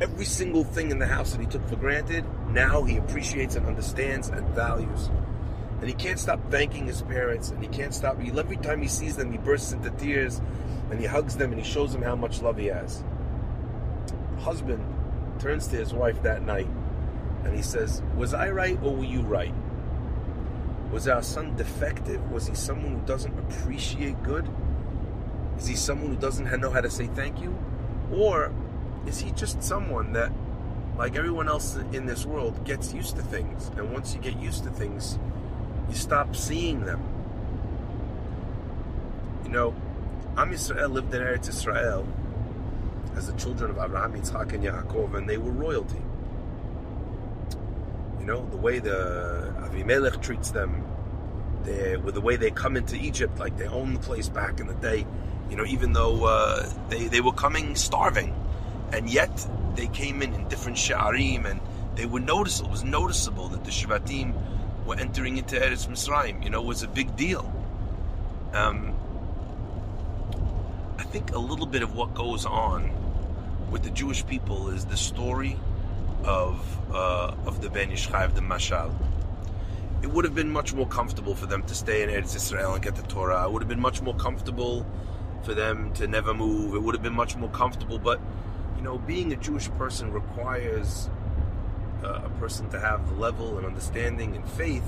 Every 0.00 0.24
single 0.24 0.64
thing 0.64 0.90
in 0.90 0.98
the 0.98 1.06
house 1.06 1.32
that 1.32 1.40
he 1.40 1.46
took 1.46 1.66
for 1.68 1.76
granted, 1.76 2.24
now 2.50 2.82
he 2.82 2.96
appreciates 2.96 3.56
and 3.56 3.66
understands 3.66 4.28
and 4.28 4.46
values. 4.50 5.10
And 5.84 5.90
he 5.90 5.94
can't 5.94 6.18
stop 6.18 6.40
thanking 6.50 6.86
his 6.86 7.02
parents, 7.02 7.50
and 7.50 7.62
he 7.62 7.68
can't 7.68 7.92
stop. 7.92 8.16
Every 8.18 8.56
time 8.56 8.80
he 8.80 8.88
sees 8.88 9.16
them, 9.16 9.30
he 9.30 9.36
bursts 9.36 9.72
into 9.72 9.90
tears, 9.90 10.40
and 10.90 10.98
he 10.98 11.04
hugs 11.04 11.36
them, 11.36 11.52
and 11.52 11.60
he 11.60 11.70
shows 11.70 11.92
them 11.92 12.00
how 12.00 12.16
much 12.16 12.40
love 12.40 12.56
he 12.56 12.68
has. 12.68 13.04
husband 14.38 14.82
turns 15.38 15.66
to 15.68 15.76
his 15.76 15.92
wife 15.92 16.22
that 16.22 16.40
night 16.40 16.68
and 17.44 17.54
he 17.54 17.60
says, 17.60 18.02
Was 18.16 18.32
I 18.32 18.48
right 18.48 18.78
or 18.82 18.96
were 18.96 19.04
you 19.04 19.20
right? 19.20 19.52
Was 20.90 21.06
our 21.06 21.22
son 21.22 21.54
defective? 21.54 22.30
Was 22.30 22.46
he 22.46 22.54
someone 22.54 23.00
who 23.00 23.06
doesn't 23.06 23.38
appreciate 23.38 24.22
good? 24.22 24.48
Is 25.58 25.66
he 25.66 25.76
someone 25.76 26.14
who 26.14 26.16
doesn't 26.16 26.50
know 26.62 26.70
how 26.70 26.80
to 26.80 26.88
say 26.88 27.08
thank 27.08 27.42
you? 27.42 27.54
Or 28.10 28.54
is 29.06 29.20
he 29.20 29.32
just 29.32 29.62
someone 29.62 30.14
that, 30.14 30.32
like 30.96 31.14
everyone 31.14 31.46
else 31.46 31.76
in 31.92 32.06
this 32.06 32.24
world, 32.24 32.64
gets 32.64 32.94
used 32.94 33.16
to 33.16 33.22
things? 33.22 33.68
And 33.76 33.92
once 33.92 34.14
you 34.14 34.20
get 34.22 34.40
used 34.40 34.64
to 34.64 34.70
things, 34.70 35.18
you 35.88 35.94
stop 35.94 36.34
seeing 36.34 36.84
them. 36.84 37.02
You 39.44 39.50
know, 39.50 39.74
Am 40.36 40.50
Yisrael 40.50 40.90
lived 40.92 41.14
in 41.14 41.22
Eretz 41.22 41.48
Israel 41.48 42.06
as 43.16 43.26
the 43.26 43.38
children 43.38 43.70
of 43.70 43.78
Abraham, 43.78 44.12
Yitzhak, 44.12 44.52
and 44.52 44.64
Yaakov, 44.64 45.14
and 45.14 45.28
they 45.28 45.38
were 45.38 45.52
royalty. 45.52 46.02
You 48.18 48.26
know, 48.26 48.48
the 48.50 48.56
way 48.56 48.78
the 48.78 49.54
Avimelech 49.60 50.20
treats 50.22 50.50
them, 50.50 50.84
with 51.64 52.14
the 52.14 52.20
way 52.20 52.36
they 52.36 52.50
come 52.50 52.76
into 52.76 52.96
Egypt, 52.96 53.38
like 53.38 53.56
they 53.56 53.66
own 53.66 53.94
the 53.94 54.00
place 54.00 54.28
back 54.28 54.60
in 54.60 54.66
the 54.66 54.74
day. 54.74 55.06
You 55.50 55.56
know, 55.56 55.64
even 55.64 55.92
though 55.92 56.24
uh, 56.24 56.68
they 56.88 57.06
they 57.06 57.20
were 57.20 57.32
coming 57.32 57.76
starving, 57.76 58.34
and 58.92 59.08
yet 59.08 59.46
they 59.76 59.86
came 59.88 60.22
in 60.22 60.34
in 60.34 60.48
different 60.48 60.78
sha'arim 60.78 61.44
and 61.44 61.60
they 61.96 62.06
were 62.06 62.20
noticeable. 62.20 62.70
It 62.70 62.72
was 62.72 62.84
noticeable 62.84 63.48
that 63.48 63.64
the 63.64 63.70
Shvatim 63.70 64.34
were 64.86 64.96
entering 64.96 65.36
into 65.38 65.56
Eretz 65.56 65.86
Mitzrayim. 65.88 66.42
You 66.44 66.50
know, 66.50 66.62
was 66.62 66.82
a 66.82 66.88
big 66.88 67.16
deal. 67.16 67.50
Um, 68.52 68.94
I 70.98 71.02
think 71.02 71.32
a 71.32 71.38
little 71.38 71.66
bit 71.66 71.82
of 71.82 71.94
what 71.94 72.14
goes 72.14 72.46
on 72.46 72.90
with 73.70 73.82
the 73.82 73.90
Jewish 73.90 74.26
people 74.26 74.68
is 74.68 74.84
the 74.84 74.96
story 74.96 75.58
of 76.24 76.60
uh, 76.92 77.34
of 77.46 77.60
the 77.60 77.70
Ben 77.70 77.90
Ish 77.90 78.08
Chai, 78.08 78.26
the 78.28 78.40
Mashal. 78.40 78.92
It 80.02 80.10
would 80.10 80.24
have 80.24 80.34
been 80.34 80.50
much 80.50 80.74
more 80.74 80.86
comfortable 80.86 81.34
for 81.34 81.46
them 81.46 81.62
to 81.62 81.74
stay 81.74 82.02
in 82.02 82.10
Eretz 82.10 82.36
Israel 82.36 82.74
and 82.74 82.82
get 82.82 82.94
the 82.94 83.02
Torah. 83.02 83.44
It 83.44 83.52
would 83.52 83.62
have 83.62 83.68
been 83.68 83.80
much 83.80 84.02
more 84.02 84.14
comfortable 84.14 84.86
for 85.42 85.54
them 85.54 85.92
to 85.94 86.06
never 86.06 86.34
move. 86.34 86.74
It 86.74 86.82
would 86.82 86.94
have 86.94 87.02
been 87.02 87.14
much 87.14 87.36
more 87.36 87.50
comfortable. 87.50 87.98
But 87.98 88.20
you 88.76 88.82
know, 88.82 88.98
being 88.98 89.32
a 89.32 89.36
Jewish 89.36 89.70
person 89.72 90.12
requires 90.12 91.08
Uh, 92.04 92.20
a 92.22 92.28
person 92.38 92.68
to 92.68 92.78
have 92.78 93.08
the 93.08 93.14
level 93.14 93.56
and 93.56 93.66
understanding 93.66 94.36
and 94.36 94.46
faith 94.50 94.84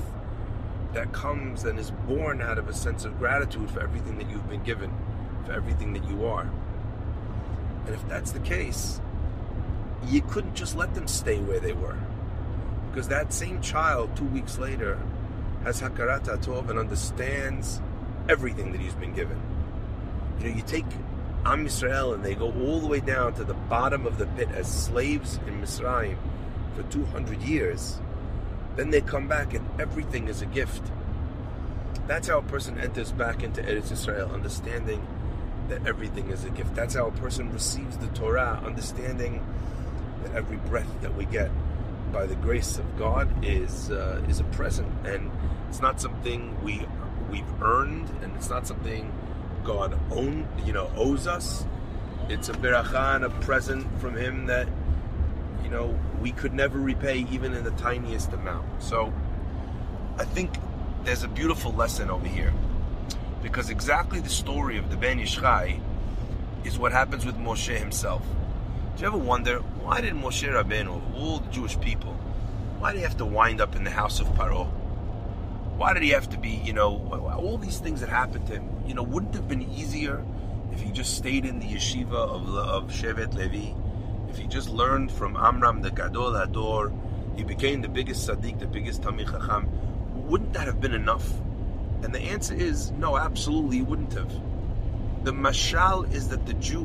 that 0.93 1.11
comes 1.15 1.65
and 1.65 1.79
is 1.79 1.91
born 2.07 2.43
out 2.43 2.59
of 2.59 2.69
a 2.69 2.75
sense 2.75 3.07
of 3.07 3.19
gratitude 3.19 3.71
for 3.71 3.81
everything 3.81 4.19
that 4.19 4.29
you've 4.29 4.47
been 4.51 4.63
given, 4.65 4.93
for 5.47 5.53
everything 5.53 5.95
that 5.95 6.07
you 6.11 6.27
are. 6.27 6.51
And 7.87 7.95
if 7.95 8.07
that's 8.07 8.33
the 8.33 8.41
case, 8.41 9.01
you 10.05 10.21
couldn't 10.21 10.55
just 10.55 10.77
let 10.77 10.95
them 10.95 11.09
stay 11.09 11.39
where 11.39 11.59
they 11.59 11.73
were. 11.73 11.97
Because 12.91 13.09
that 13.09 13.33
same 13.33 13.63
child, 13.63 14.15
two 14.15 14.27
weeks 14.27 14.59
later, 14.59 15.01
has 15.65 15.81
Hakarat 15.81 16.25
Tov 16.25 16.69
and 16.69 16.79
understands 16.79 17.81
everything 18.29 18.73
that 18.73 18.81
he's 18.83 18.95
been 18.95 19.15
given. 19.15 19.41
You 20.41 20.51
know, 20.51 20.57
you 20.57 20.63
take 20.63 20.85
Am 21.47 21.65
Yisrael 21.65 22.13
and 22.13 22.23
they 22.23 22.35
go 22.35 22.53
all 22.53 22.79
the 22.79 22.89
way 22.89 23.01
down 23.01 23.33
to 23.35 23.45
the 23.45 23.55
bottom 23.55 24.05
of 24.05 24.19
the 24.19 24.27
pit 24.27 24.51
as 24.55 24.67
slaves 24.67 25.41
in 25.47 25.63
Mitzrayim 25.63 26.19
for 26.77 26.83
200 26.85 27.43
years. 27.43 27.99
Then 28.77 28.91
they 28.91 29.01
come 29.01 29.27
back 29.27 29.55
and 29.55 29.69
everything 29.81 30.29
is 30.29 30.43
a 30.43 30.47
gift. 30.47 30.83
That's 32.07 32.29
how 32.29 32.39
a 32.39 32.43
person 32.43 32.79
enters 32.79 33.11
back 33.11 33.43
into 33.43 33.63
Eretz 33.63 33.91
Israel, 33.91 34.31
understanding 34.33 35.05
that 35.69 35.87
everything 35.87 36.31
is 36.31 36.45
a 36.45 36.51
gift. 36.51 36.75
That's 36.75 36.95
how 36.95 37.09
a 37.09 37.13
person 37.13 37.53
receives 37.53 37.97
the 37.97 38.07
Torah, 38.09 38.61
understanding 38.65 39.45
that 40.23 40.35
every 40.35 40.59
breath 40.59 40.89
that 41.01 41.15
we 41.17 41.25
get 41.25 41.51
by 42.13 42.27
the 42.27 42.37
grace 42.37 42.79
of 42.79 42.99
God 42.99 43.29
is 43.45 43.91
uh, 43.91 44.23
is 44.29 44.41
a 44.41 44.45
present, 44.45 44.89
and 45.05 45.31
it's 45.69 45.81
not 45.81 46.01
something 46.01 46.57
we 46.63 46.87
we've 47.31 47.63
earned, 47.63 48.09
and 48.23 48.35
it's 48.37 48.49
not 48.49 48.67
something 48.67 49.13
God 49.65 49.99
own 50.13 50.47
you 50.65 50.73
know 50.73 50.91
owes 50.97 51.27
us. 51.27 51.67
It's 52.29 52.49
a 52.49 52.53
beracha 52.53 53.17
and 53.17 53.25
a 53.25 53.31
present 53.31 53.87
from 54.01 54.17
Him 54.17 54.47
that 54.47 54.69
you 55.67 55.73
know 55.73 55.99
we 56.23 56.31
could 56.31 56.55
never 56.55 56.79
repay, 56.79 57.27
even 57.33 57.53
in 57.53 57.65
the 57.65 57.73
tiniest 57.73 58.33
amount. 58.33 58.81
So, 58.81 59.13
I 60.17 60.25
think 60.25 60.55
there's 61.03 61.25
a 61.25 61.29
beautiful 61.29 61.73
lesson 61.73 62.09
over 62.09 62.29
here 62.29 62.53
because 63.43 63.69
exactly 63.69 64.21
the 64.21 64.31
story 64.31 64.79
of 64.79 64.91
the 64.91 64.97
Ben 64.97 65.19
Ish 65.19 65.39
Chai 65.39 65.81
is 66.65 66.79
what 66.79 66.93
happens 66.93 67.27
with 67.27 67.37
Moshe 67.37 67.77
himself. 67.77 68.23
Do 68.95 69.03
you 69.03 69.09
ever 69.09 69.19
wonder 69.19 69.59
why 69.59 70.01
did 70.01 70.15
Moshe 70.15 70.49
Rabbeinu, 70.49 70.97
of 70.97 71.15
all 71.17 71.39
the 71.41 71.51
Jewish 71.51 71.79
people, 71.81 72.13
why 72.79 72.93
did 72.93 72.99
he 72.99 73.03
have 73.03 73.17
to 73.17 73.27
wind 73.27 73.61
up 73.61 73.75
in 73.75 73.83
the 73.83 73.91
house 73.91 74.21
of 74.21 74.29
Paro? 74.29 74.69
Why 75.77 75.95
did 75.95 76.05
he 76.05 76.11
have 76.11 76.31
to 76.31 76.39
be, 76.39 76.51
you 76.65 76.75
know, 76.75 77.37
all 77.37 77.59
these 77.59 77.81
things 77.81 78.01
that 78.01 78.09
happened 78.09 78.47
to 78.47 78.55
him? 78.55 78.69
You 78.87 78.95
know, 78.95 79.03
wouldn't 79.03 79.35
it 79.35 79.39
have 79.39 79.49
been 79.49 79.69
easier 79.73 80.25
if 80.73 80.81
he 80.81 80.93
just 80.93 81.17
stayed 81.17 81.45
in 81.45 81.59
the 81.59 81.67
yeshiva 81.67 82.15
of, 82.15 82.49
of 82.55 82.91
Shevet 82.93 83.35
Levi? 83.35 83.73
If 84.37 84.43
he 84.43 84.49
just 84.49 84.69
learned 84.69 85.11
from 85.11 85.35
Amram 85.35 85.81
the 85.81 85.91
Gadol 85.91 86.33
Hador, 86.33 86.93
he 87.39 87.43
became 87.43 87.81
the 87.81 87.89
biggest 87.89 88.29
Tzaddik, 88.29 88.59
the 88.59 88.67
biggest 88.67 89.01
Talmid 89.01 89.31
Chacham. 89.31 89.67
Wouldn't 90.29 90.53
that 90.53 90.67
have 90.67 90.79
been 90.79 90.93
enough? 90.93 91.27
And 92.03 92.15
the 92.15 92.21
answer 92.21 92.53
is 92.53 92.91
no, 92.91 93.17
absolutely, 93.17 93.79
it 93.79 93.87
wouldn't 93.87 94.13
have. 94.13 94.31
The 95.25 95.33
mashal 95.33 96.13
is 96.13 96.29
that 96.29 96.45
the 96.45 96.53
Jew, 96.53 96.85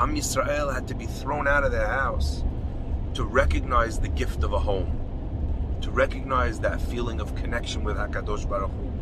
Am 0.00 0.16
Yisrael, 0.16 0.74
had 0.74 0.88
to 0.88 0.96
be 0.96 1.06
thrown 1.06 1.46
out 1.46 1.62
of 1.62 1.70
their 1.70 1.86
house 1.86 2.42
to 3.14 3.22
recognize 3.22 4.00
the 4.00 4.08
gift 4.08 4.42
of 4.42 4.52
a 4.52 4.58
home, 4.58 5.78
to 5.82 5.92
recognize 5.92 6.58
that 6.58 6.80
feeling 6.80 7.20
of 7.20 7.32
connection 7.36 7.84
with 7.84 7.96
Hakadosh 7.96 8.48
Baruch 8.48 8.72
Hu. 8.72 8.92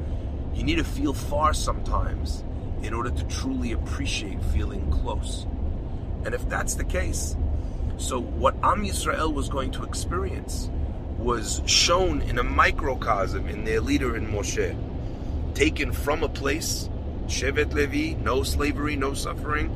You 0.52 0.64
need 0.64 0.76
to 0.76 0.84
feel 0.84 1.14
far 1.14 1.54
sometimes 1.54 2.44
in 2.82 2.92
order 2.92 3.08
to 3.08 3.24
truly 3.24 3.72
appreciate 3.72 4.44
feeling 4.44 4.90
close. 4.90 5.46
And 6.26 6.34
if 6.34 6.46
that's 6.50 6.74
the 6.74 6.84
case, 6.84 7.36
so 7.98 8.20
what 8.20 8.54
Am 8.62 8.84
Yisrael 8.84 9.32
was 9.32 9.48
going 9.48 9.70
to 9.72 9.84
experience 9.84 10.70
was 11.18 11.62
shown 11.66 12.20
in 12.22 12.38
a 12.38 12.42
microcosm 12.42 13.48
in 13.48 13.64
their 13.64 13.80
leader 13.80 14.16
in 14.16 14.26
Moshe 14.26 14.76
taken 15.54 15.90
from 15.90 16.22
a 16.22 16.28
place, 16.28 16.88
Shevet 17.26 17.72
Levi, 17.72 18.22
no 18.22 18.42
slavery, 18.42 18.94
no 18.94 19.14
suffering, 19.14 19.74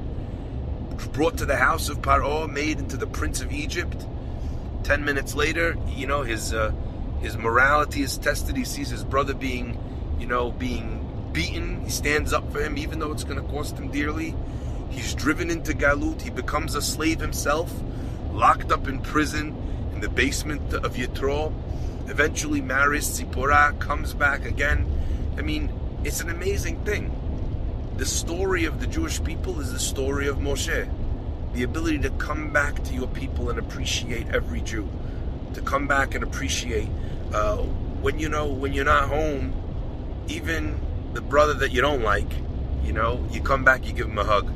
brought 1.13 1.39
to 1.39 1.47
the 1.47 1.57
house 1.57 1.89
of 1.89 2.03
Paro, 2.03 2.49
made 2.49 2.79
into 2.79 2.99
the 2.99 3.07
prince 3.07 3.41
of 3.41 3.51
Egypt. 3.51 4.07
Ten 4.83 5.05
minutes 5.05 5.35
later, 5.35 5.77
you 5.89 6.07
know 6.07 6.23
his 6.23 6.53
uh, 6.53 6.73
his 7.21 7.37
morality 7.37 8.03
is 8.03 8.19
tested. 8.19 8.57
He 8.57 8.65
sees 8.65 8.91
his 8.91 9.05
brother 9.05 9.35
being, 9.35 9.79
you 10.19 10.27
know, 10.27 10.53
being 10.53 11.31
beaten. 11.33 11.83
He 11.85 11.91
stands 11.91 12.33
up 12.33 12.51
for 12.53 12.63
him, 12.63 12.77
even 12.77 12.99
though 12.99 13.13
it's 13.13 13.25
going 13.25 13.43
to 13.43 13.53
cost 13.53 13.77
him 13.79 13.91
dearly. 13.91 14.35
He's 14.91 15.15
driven 15.15 15.51
into 15.51 15.73
Galut. 15.73 16.21
He 16.21 16.31
becomes 16.31 16.75
a 16.75 16.83
slave 16.83 17.21
himself, 17.21 17.73
locked 18.33 18.73
up 18.73 18.89
in 18.89 19.01
prison 19.01 19.57
in 19.93 20.01
the 20.01 20.09
basement 20.09 20.73
of 20.75 20.95
Yitro. 20.95 21.53
Eventually 22.09 22.61
marries 22.61 23.07
Tzipora, 23.09 23.79
comes 23.79 24.15
back 24.15 24.45
again 24.45 24.87
I 25.41 25.43
mean, 25.43 25.73
it's 26.05 26.21
an 26.21 26.29
amazing 26.29 26.85
thing. 26.85 27.17
The 27.97 28.05
story 28.05 28.67
of 28.67 28.79
the 28.79 28.87
Jewish 28.87 29.25
people 29.25 29.61
is 29.61 29.73
the 29.73 29.79
story 29.79 30.27
of 30.27 30.37
Moshe. 30.37 30.87
The 31.55 31.63
ability 31.63 32.01
to 32.01 32.11
come 32.11 32.53
back 32.53 32.83
to 32.85 32.95
your 32.95 33.09
people 33.09 33.49
and 33.49 33.59
appreciate 33.59 34.29
every 34.29 34.61
Jew, 34.61 34.87
to 35.55 35.63
come 35.63 35.87
back 35.87 36.15
and 36.15 36.23
appreciate 36.23 36.89
uh, 37.33 37.57
when 37.57 38.19
you 38.19 38.29
know 38.29 38.49
when 38.49 38.75
you're 38.75 38.85
not 38.85 39.09
home, 39.09 39.55
even 40.29 40.79
the 41.15 41.23
brother 41.23 41.55
that 41.55 41.73
you 41.73 41.81
don't 41.81 42.03
like, 42.03 42.31
you 42.85 42.93
know, 42.93 43.27
you 43.31 43.41
come 43.41 43.65
back, 43.65 43.87
you 43.87 43.95
give 43.95 44.09
him 44.09 44.19
a 44.19 44.25
hug, 44.25 44.53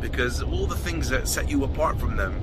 because 0.00 0.42
all 0.42 0.66
the 0.66 0.76
things 0.76 1.08
that 1.10 1.26
set 1.26 1.50
you 1.50 1.64
apart 1.64 1.98
from 1.98 2.16
them, 2.16 2.40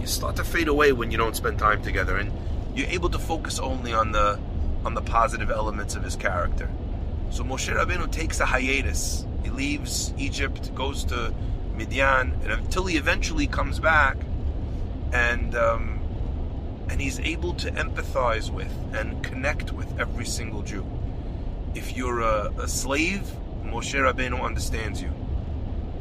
you 0.00 0.06
start 0.06 0.36
to 0.36 0.44
fade 0.44 0.68
away 0.68 0.92
when 0.92 1.10
you 1.10 1.18
don't 1.18 1.36
spend 1.36 1.58
time 1.58 1.82
together, 1.82 2.16
and 2.16 2.32
you're 2.74 2.88
able 2.88 3.08
to 3.10 3.18
focus 3.18 3.58
only 3.58 3.92
on 3.92 4.12
the 4.12 4.38
on 4.84 4.94
the 4.94 5.02
positive 5.02 5.50
elements 5.50 5.96
of 5.96 6.02
his 6.04 6.16
character. 6.16 6.68
So 7.30 7.44
Moshe 7.44 7.74
Rabbeinu 7.74 8.10
takes 8.10 8.40
a 8.40 8.46
hiatus. 8.46 9.26
He 9.42 9.50
leaves 9.50 10.14
Egypt, 10.16 10.74
goes 10.74 11.04
to 11.04 11.34
Midian, 11.74 12.32
and 12.42 12.52
until 12.52 12.86
he 12.86 12.96
eventually 12.96 13.46
comes 13.46 13.78
back, 13.78 14.16
and 15.12 15.54
um, 15.54 16.00
and 16.88 17.00
he's 17.00 17.20
able 17.20 17.54
to 17.54 17.70
empathize 17.72 18.50
with 18.50 18.72
and 18.94 19.22
connect 19.22 19.72
with 19.72 19.98
every 20.00 20.24
single 20.24 20.62
Jew. 20.62 20.86
If 21.74 21.96
you're 21.96 22.20
a, 22.20 22.50
a 22.58 22.68
slave, 22.68 23.22
Moshe 23.64 23.94
Rabbeinu 23.94 24.42
understands 24.42 25.02
you. 25.02 25.12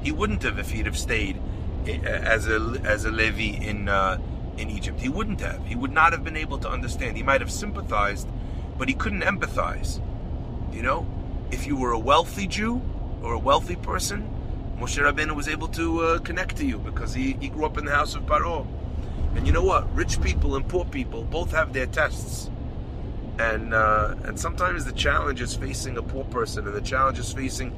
He 0.01 0.11
wouldn't 0.11 0.43
have 0.43 0.59
if 0.59 0.71
he'd 0.71 0.85
have 0.85 0.97
stayed 0.97 1.39
as 1.87 2.47
a 2.47 2.81
as 2.83 3.05
a 3.05 3.11
Levi 3.11 3.63
in 3.63 3.89
uh, 3.89 4.17
in 4.57 4.69
Egypt. 4.69 4.99
He 4.99 5.09
wouldn't 5.09 5.41
have. 5.41 5.65
He 5.65 5.75
would 5.75 5.91
not 5.91 6.11
have 6.11 6.23
been 6.23 6.37
able 6.37 6.57
to 6.59 6.69
understand. 6.69 7.17
He 7.17 7.23
might 7.23 7.41
have 7.41 7.51
sympathized, 7.51 8.27
but 8.77 8.87
he 8.87 8.93
couldn't 8.93 9.21
empathize. 9.21 10.01
You 10.73 10.81
know, 10.81 11.07
if 11.51 11.65
you 11.65 11.75
were 11.75 11.91
a 11.91 11.99
wealthy 11.99 12.47
Jew 12.47 12.81
or 13.21 13.33
a 13.33 13.39
wealthy 13.39 13.75
person, 13.75 14.29
Moshe 14.79 15.01
Rabbeinu 15.01 15.35
was 15.35 15.47
able 15.47 15.67
to 15.69 16.01
uh, 16.01 16.19
connect 16.19 16.57
to 16.57 16.65
you 16.65 16.77
because 16.77 17.13
he, 17.13 17.33
he 17.33 17.49
grew 17.49 17.65
up 17.65 17.77
in 17.77 17.85
the 17.85 17.91
house 17.91 18.15
of 18.15 18.23
Paro. 18.23 18.67
And 19.35 19.45
you 19.45 19.53
know 19.53 19.63
what? 19.63 19.93
Rich 19.95 20.21
people 20.21 20.55
and 20.55 20.67
poor 20.67 20.85
people 20.85 21.23
both 21.23 21.51
have 21.51 21.73
their 21.73 21.85
tests. 21.87 22.49
And 23.39 23.73
uh, 23.73 24.15
and 24.23 24.39
sometimes 24.39 24.85
the 24.85 24.93
challenges 24.93 25.55
facing 25.55 25.97
a 25.97 26.01
poor 26.01 26.23
person 26.25 26.65
and 26.65 26.75
the 26.75 26.81
challenges 26.81 27.31
facing 27.33 27.75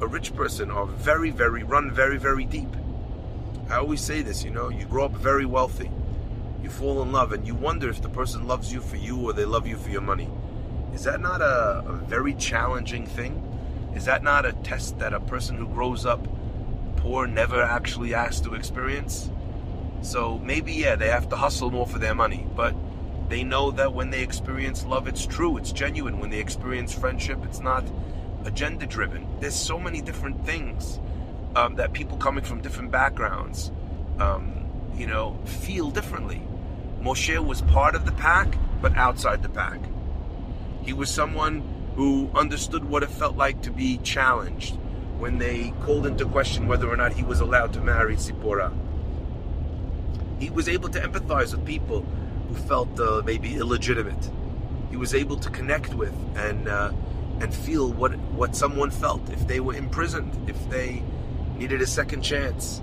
a 0.00 0.06
rich 0.06 0.34
person 0.34 0.70
are 0.70 0.86
very, 0.86 1.30
very 1.30 1.62
run 1.62 1.90
very, 1.90 2.18
very 2.18 2.44
deep. 2.44 2.74
I 3.70 3.76
always 3.76 4.00
say 4.00 4.22
this, 4.22 4.44
you 4.44 4.50
know, 4.50 4.68
you 4.68 4.84
grow 4.84 5.04
up 5.06 5.12
very 5.12 5.46
wealthy 5.46 5.90
you 6.64 6.70
fall 6.70 7.02
in 7.02 7.12
love 7.12 7.32
and 7.32 7.46
you 7.46 7.54
wonder 7.54 7.90
if 7.90 8.00
the 8.00 8.08
person 8.08 8.48
loves 8.48 8.72
you 8.72 8.80
for 8.80 8.96
you 8.96 9.20
or 9.20 9.34
they 9.34 9.44
love 9.44 9.66
you 9.66 9.76
for 9.76 9.90
your 9.90 10.00
money. 10.00 10.30
Is 10.94 11.04
that 11.04 11.20
not 11.20 11.42
a, 11.42 11.84
a 11.86 11.92
very 11.92 12.32
challenging 12.34 13.06
thing? 13.06 13.34
Is 13.94 14.06
that 14.06 14.22
not 14.22 14.46
a 14.46 14.54
test 14.54 14.98
that 14.98 15.12
a 15.12 15.20
person 15.20 15.56
who 15.56 15.68
grows 15.68 16.06
up 16.06 16.26
poor 16.96 17.26
never 17.26 17.62
actually 17.62 18.12
has 18.12 18.40
to 18.40 18.54
experience? 18.54 19.30
So 20.00 20.38
maybe, 20.38 20.72
yeah, 20.72 20.96
they 20.96 21.08
have 21.08 21.28
to 21.28 21.36
hustle 21.36 21.70
more 21.70 21.86
for 21.86 21.98
their 21.98 22.14
money, 22.14 22.46
but 22.56 22.74
they 23.28 23.44
know 23.44 23.70
that 23.72 23.92
when 23.92 24.08
they 24.08 24.22
experience 24.22 24.86
love, 24.86 25.06
it's 25.06 25.26
true, 25.26 25.58
it's 25.58 25.70
genuine. 25.70 26.18
When 26.18 26.30
they 26.30 26.40
experience 26.40 26.94
friendship, 26.94 27.44
it's 27.44 27.60
not 27.60 27.84
agenda 28.44 28.86
driven. 28.86 29.26
There's 29.40 29.54
so 29.54 29.78
many 29.78 30.00
different 30.00 30.44
things 30.46 30.98
um, 31.56 31.76
that 31.76 31.92
people 31.92 32.16
coming 32.18 32.44
from 32.44 32.60
different 32.60 32.90
backgrounds 32.90 33.70
um, 34.18 34.64
you 34.96 35.06
know, 35.06 35.36
feel 35.44 35.90
differently. 35.90 36.42
Moshe 37.00 37.38
was 37.44 37.62
part 37.62 37.94
of 37.94 38.06
the 38.06 38.12
pack, 38.12 38.56
but 38.80 38.96
outside 38.96 39.42
the 39.42 39.48
pack. 39.48 39.80
He 40.82 40.92
was 40.92 41.10
someone 41.10 41.62
who 41.96 42.30
understood 42.34 42.84
what 42.84 43.02
it 43.02 43.10
felt 43.10 43.36
like 43.36 43.62
to 43.62 43.70
be 43.70 43.98
challenged 43.98 44.76
when 45.18 45.38
they 45.38 45.72
called 45.82 46.06
into 46.06 46.24
question 46.26 46.66
whether 46.66 46.88
or 46.88 46.96
not 46.96 47.12
he 47.12 47.22
was 47.22 47.40
allowed 47.40 47.72
to 47.72 47.80
marry 47.80 48.16
Tzipora. 48.16 48.72
He 50.40 50.50
was 50.50 50.68
able 50.68 50.88
to 50.90 51.00
empathize 51.00 51.52
with 51.52 51.64
people 51.64 52.02
who 52.48 52.54
felt 52.54 52.98
uh, 52.98 53.22
maybe 53.24 53.54
illegitimate. 53.54 54.30
He 54.90 54.96
was 54.96 55.14
able 55.14 55.36
to 55.36 55.50
connect 55.50 55.94
with 55.94 56.14
and 56.36 56.68
uh, 56.68 56.92
and 57.40 57.54
feel 57.54 57.92
what 57.92 58.16
what 58.32 58.54
someone 58.54 58.90
felt 58.90 59.28
if 59.30 59.46
they 59.46 59.60
were 59.60 59.74
imprisoned, 59.74 60.48
if 60.48 60.68
they 60.68 61.02
needed 61.56 61.80
a 61.80 61.86
second 61.86 62.22
chance. 62.22 62.80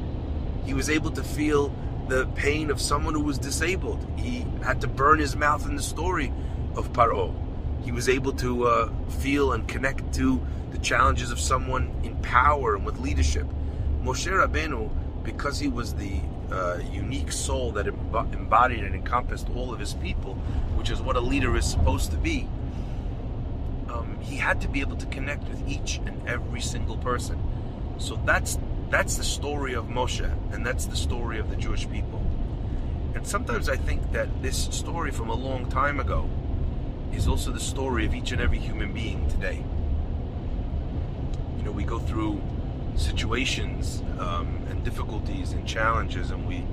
He 0.65 0.73
was 0.73 0.89
able 0.89 1.11
to 1.11 1.23
feel 1.23 1.73
the 2.07 2.27
pain 2.35 2.69
of 2.69 2.81
someone 2.81 3.13
who 3.13 3.21
was 3.21 3.37
disabled. 3.37 4.05
He 4.17 4.45
had 4.63 4.81
to 4.81 4.87
burn 4.87 5.19
his 5.19 5.35
mouth 5.35 5.67
in 5.67 5.75
the 5.75 5.83
story 5.83 6.33
of 6.75 6.91
Paro. 6.93 7.33
He 7.83 7.91
was 7.91 8.09
able 8.09 8.33
to 8.33 8.65
uh, 8.65 8.89
feel 9.19 9.53
and 9.53 9.67
connect 9.67 10.13
to 10.15 10.45
the 10.71 10.77
challenges 10.79 11.31
of 11.31 11.39
someone 11.39 11.91
in 12.03 12.15
power 12.17 12.75
and 12.75 12.85
with 12.85 12.99
leadership. 12.99 13.47
Moshe 14.03 14.27
Rabbeinu, 14.27 14.89
because 15.23 15.59
he 15.59 15.67
was 15.67 15.93
the 15.93 16.19
uh, 16.51 16.79
unique 16.91 17.31
soul 17.31 17.71
that 17.71 17.87
embodied 17.87 18.83
and 18.83 18.93
encompassed 18.95 19.47
all 19.55 19.73
of 19.73 19.79
his 19.79 19.93
people, 19.95 20.35
which 20.75 20.89
is 20.89 21.01
what 21.01 21.15
a 21.15 21.19
leader 21.19 21.55
is 21.55 21.65
supposed 21.65 22.11
to 22.11 22.17
be, 22.17 22.47
um, 23.89 24.17
he 24.21 24.35
had 24.35 24.59
to 24.61 24.67
be 24.67 24.81
able 24.81 24.95
to 24.97 25.05
connect 25.07 25.47
with 25.47 25.67
each 25.67 26.01
and 26.05 26.27
every 26.27 26.61
single 26.61 26.97
person. 26.97 27.41
So 28.01 28.19
that's 28.25 28.57
that's 28.89 29.15
the 29.15 29.23
story 29.23 29.73
of 29.75 29.85
Moshe, 29.85 30.29
and 30.51 30.65
that's 30.65 30.85
the 30.85 30.95
story 30.95 31.37
of 31.37 31.49
the 31.51 31.55
Jewish 31.55 31.87
people. 31.87 32.21
And 33.13 33.25
sometimes 33.25 33.69
I 33.69 33.77
think 33.77 34.11
that 34.11 34.41
this 34.41 34.57
story 34.71 35.11
from 35.11 35.29
a 35.29 35.35
long 35.35 35.69
time 35.69 35.99
ago 35.99 36.27
is 37.13 37.27
also 37.27 37.51
the 37.51 37.59
story 37.59 38.05
of 38.05 38.15
each 38.15 38.31
and 38.31 38.41
every 38.41 38.57
human 38.57 38.91
being 38.91 39.29
today. 39.29 39.63
You 41.57 41.63
know, 41.63 41.71
we 41.71 41.83
go 41.83 41.99
through 41.99 42.41
situations 42.95 44.01
um, 44.17 44.59
and 44.69 44.83
difficulties 44.83 45.51
and 45.51 45.67
challenges, 45.67 46.31
and 46.31 46.47
we 46.47 46.65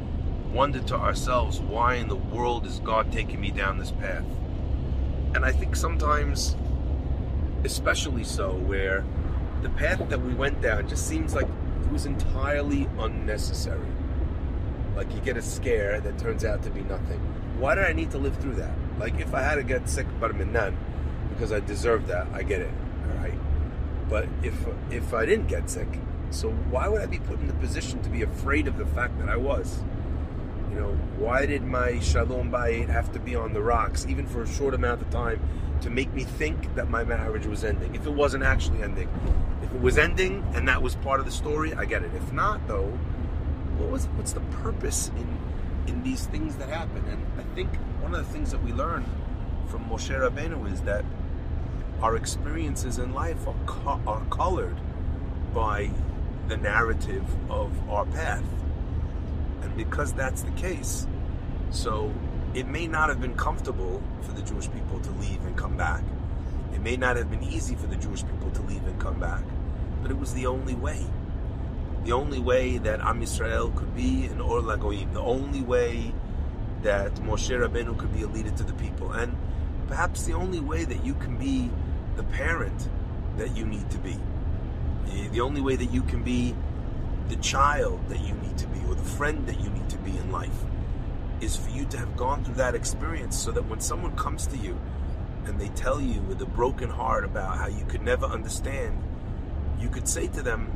wonder 0.51 0.81
to 0.81 0.97
ourselves, 0.97 1.61
why 1.61 1.97
in 1.97 2.09
the 2.09 2.17
world 2.17 2.65
is 2.65 2.81
God 2.81 3.13
taking 3.13 3.39
me 3.39 3.51
down 3.51 3.77
this 3.77 3.91
path? 3.91 4.25
And 5.35 5.45
I 5.45 5.53
think 5.53 5.77
sometimes, 5.77 6.57
especially 7.65 8.25
so, 8.25 8.55
where 8.55 9.05
the 9.63 9.71
path 9.71 10.09
that 10.09 10.21
we 10.21 10.35
went 10.35 10.61
down 10.61 10.89
just 10.89 11.07
seems 11.07 11.35
like 11.35 11.47
it 11.47 11.93
was 11.93 12.07
entirely 12.07 12.89
unnecessary. 12.99 13.87
Like 14.95 15.13
you 15.15 15.21
get 15.21 15.37
a 15.37 15.43
scare 15.43 16.01
that 16.01 16.19
turns 16.19 16.45
out 16.45 16.63
to 16.65 16.71
be 16.71 16.83
nothing. 16.83 17.21
Why 17.59 17.75
did 17.75 17.85
I 17.85 17.93
need 17.93 18.11
to 18.13 18.19
live 18.19 18.37
through 18.39 18.55
that? 18.57 18.75
Like 18.99 19.19
if 19.21 19.35
I 19.35 19.43
had 19.43 19.57
to 19.57 19.63
get 19.63 19.89
sick, 19.89 20.07
but 20.21 20.31
I'm 20.31 20.53
none 20.53 20.77
because 21.31 21.53
I 21.53 21.61
deserve 21.61 22.07
that. 22.09 22.27
I 22.33 22.43
get 22.43 22.61
it. 22.61 22.71
All 23.11 23.17
right. 23.23 23.39
But 24.09 24.29
if 24.43 24.55
if 24.91 25.15
I 25.15 25.27
didn't 25.27 25.47
get 25.47 25.71
sick, 25.71 25.89
so 26.31 26.51
why 26.51 26.89
would 26.89 27.01
I 27.01 27.07
be 27.07 27.19
put 27.19 27.41
in 27.41 27.47
the 27.47 27.55
position 27.55 28.03
to 28.03 28.11
be 28.11 28.23
afraid 28.23 28.69
of 28.69 28.77
the 28.77 28.87
fact 28.87 29.19
that 29.19 29.29
I 29.29 29.37
was? 29.37 29.83
You 30.71 30.81
know, 30.81 30.93
why 31.17 31.47
did 31.47 31.63
my 31.63 31.99
shalom 32.01 32.51
bayit 32.51 32.89
have 32.89 33.13
to 33.13 33.19
be 33.19 33.35
on 33.35 33.53
the 33.53 33.63
rocks, 33.63 34.07
even 34.07 34.27
for 34.27 34.43
a 34.43 34.47
short 34.47 34.75
amount 34.75 35.03
of 35.03 35.11
time, 35.11 35.41
to 35.81 35.91
make 35.91 36.13
me 36.13 36.25
think 36.25 36.75
that 36.75 36.91
my 36.91 37.05
marriage 37.05 37.47
was 37.47 37.65
ending? 37.65 37.95
If 37.95 38.07
it 38.07 38.13
wasn't 38.13 38.45
actually 38.45 38.83
ending, 38.83 39.09
if 39.63 39.73
it 39.73 39.81
was 39.81 39.99
ending 39.99 40.45
and 40.55 40.69
that 40.69 40.83
was 40.83 40.95
part 40.97 41.21
of 41.21 41.27
the 41.27 41.33
story, 41.33 41.73
I 41.75 41.85
get 41.85 42.03
it. 42.03 42.11
If 42.15 42.33
not, 42.33 42.67
though, 42.69 42.87
what 43.79 43.91
was 43.91 44.07
what's 44.17 44.33
the 44.33 44.41
purpose 44.63 45.11
in 45.17 45.39
in 45.87 46.03
these 46.03 46.27
things 46.27 46.57
that 46.57 46.69
happen? 46.69 47.05
And 47.11 47.27
I 47.39 47.55
think 47.55 47.75
one 48.01 48.15
of 48.15 48.27
the 48.27 48.33
things 48.33 48.51
that 48.51 48.63
we 48.63 48.73
learn 48.73 49.05
from 49.69 49.85
Moshe 49.85 50.11
Rabbeinu 50.11 50.73
is 50.73 50.83
that 50.83 51.05
our 52.03 52.17
experiences 52.17 52.99
in 52.99 53.13
life 53.13 53.47
are, 53.47 53.55
co- 53.67 54.01
are 54.07 54.25
colored 54.31 54.77
by 55.53 55.91
the 56.49 56.57
narrative 56.57 57.25
of 57.51 57.73
our 57.91 58.07
path. 58.07 58.45
And 59.63 59.77
because 59.77 60.13
that's 60.13 60.43
the 60.43 60.51
case, 60.53 61.07
so 61.71 62.13
it 62.55 62.67
may 62.67 62.87
not 62.87 63.09
have 63.09 63.21
been 63.21 63.35
comfortable 63.35 64.03
for 64.23 64.33
the 64.33 64.43
Jewish 64.43 64.71
people 64.73 65.01
to 65.01 65.11
leave 65.13 65.45
and 65.45 65.57
come 65.57 65.77
back. 65.77 66.03
It 66.75 66.81
may 66.81 66.97
not 66.97 67.17
have 67.17 67.31
been 67.31 67.43
easy 67.43 67.75
for 67.75 67.87
the 67.87 67.97
Jewish 67.97 68.25
people 68.25 68.51
to 68.53 68.63
leave 68.63 68.87
and 68.87 68.99
come 69.01 69.19
back, 69.19 69.43
but 70.03 70.11
it 70.11 70.19
was 70.19 70.33
the 70.35 70.47
only 70.47 70.75
way. 70.75 71.05
The 72.05 72.13
only 72.13 72.39
way 72.39 72.79
that 72.79 73.01
Am 73.01 73.21
Yisrael 73.21 73.75
could 73.77 73.95
be 73.95 74.27
an 74.27 74.41
Or 74.41 74.61
Lagoim, 74.61 75.13
the 75.13 75.21
only 75.21 75.61
way 75.61 76.13
that 76.83 77.15
Moshe 77.17 77.51
Rabbeinu 77.51 77.99
could 77.99 78.15
be 78.15 78.23
a 78.23 78.29
leader 78.29 78.51
to 78.51 78.63
the 78.63 78.73
people, 78.75 79.13
and 79.13 79.37
perhaps 79.89 80.25
the 80.25 80.33
only 80.33 80.61
way 80.61 80.85
that 80.85 81.05
you 81.05 81.15
can 81.15 81.37
be 81.37 81.71
the 82.17 82.23
parent 82.23 82.89
that 83.37 83.57
you 83.57 83.67
need 83.67 83.91
to 83.91 83.99
be. 83.99 84.17
The 85.33 85.41
only 85.41 85.61
way 85.61 85.77
that 85.77 85.91
you 85.93 86.03
can 86.03 86.23
be 86.23 86.55
the 87.29 87.37
child 87.37 88.01
that 88.09 88.21
you 88.21 88.35
need 88.35 88.57
to 88.59 88.67
be 88.69 88.81
or 88.89 88.95
the 88.95 89.03
friend 89.03 89.47
that 89.47 89.61
you 89.61 89.71
need 89.71 89.89
to 89.91 89.99
be 89.99 90.17
in 90.17 90.33
life 90.33 90.65
is 91.41 91.57
for 91.57 91.71
you 91.71 91.85
to 91.87 91.99
have 91.99 92.17
gone 92.17 92.43
through 92.45 92.55
that 92.55 92.75
experience 92.75 93.39
so 93.39 93.51
that 93.53 93.67
when 93.69 93.81
someone 93.81 94.15
comes 94.17 94.47
to 94.47 94.57
you 94.57 94.79
and 95.45 95.61
they 95.61 95.69
tell 95.69 96.01
you 96.01 96.21
with 96.23 96.41
a 96.43 96.47
broken 96.47 96.91
heart 96.91 97.25
about 97.25 97.57
how 97.57 97.69
you 97.69 97.85
could 97.87 98.03
never 98.03 98.27
understand, 98.27 99.01
you 99.79 99.89
could 99.89 100.09
say 100.09 100.27
to 100.29 100.43
them, 100.43 100.73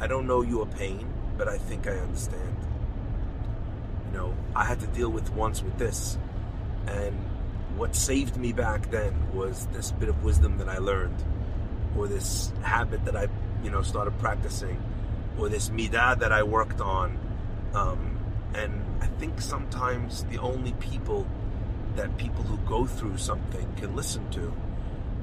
I 0.00 0.06
don't 0.06 0.26
know 0.26 0.42
your 0.42 0.66
pain, 0.66 1.06
but 1.38 1.48
I 1.48 1.58
think 1.58 1.86
I 1.86 1.92
understand. 1.92 2.56
You 4.06 4.18
know, 4.18 4.34
I 4.54 4.64
had 4.64 4.80
to 4.80 4.86
deal 4.88 5.08
with 5.10 5.30
once 5.32 5.62
with 5.62 5.78
this. 5.78 6.18
And 6.86 7.14
what 7.76 7.94
saved 7.94 8.36
me 8.36 8.52
back 8.52 8.90
then 8.90 9.34
was 9.34 9.66
this 9.72 9.92
bit 9.92 10.08
of 10.08 10.22
wisdom 10.24 10.58
that 10.58 10.68
I 10.68 10.78
learned, 10.78 11.22
or 11.96 12.06
this 12.08 12.52
habit 12.62 13.04
that 13.04 13.16
I, 13.16 13.28
you 13.62 13.70
know, 13.70 13.82
started 13.82 14.18
practicing, 14.18 14.82
or 15.38 15.48
this 15.48 15.70
midah 15.70 16.18
that 16.18 16.32
I 16.32 16.42
worked 16.42 16.80
on. 16.80 17.18
Um, 17.74 18.18
and 18.54 18.84
I 19.02 19.06
think 19.18 19.40
sometimes 19.40 20.24
the 20.24 20.38
only 20.38 20.72
people 20.74 21.26
that 21.96 22.16
people 22.18 22.42
who 22.42 22.56
go 22.68 22.86
through 22.86 23.18
something 23.18 23.66
can 23.76 23.96
listen 23.96 24.30
to 24.30 24.52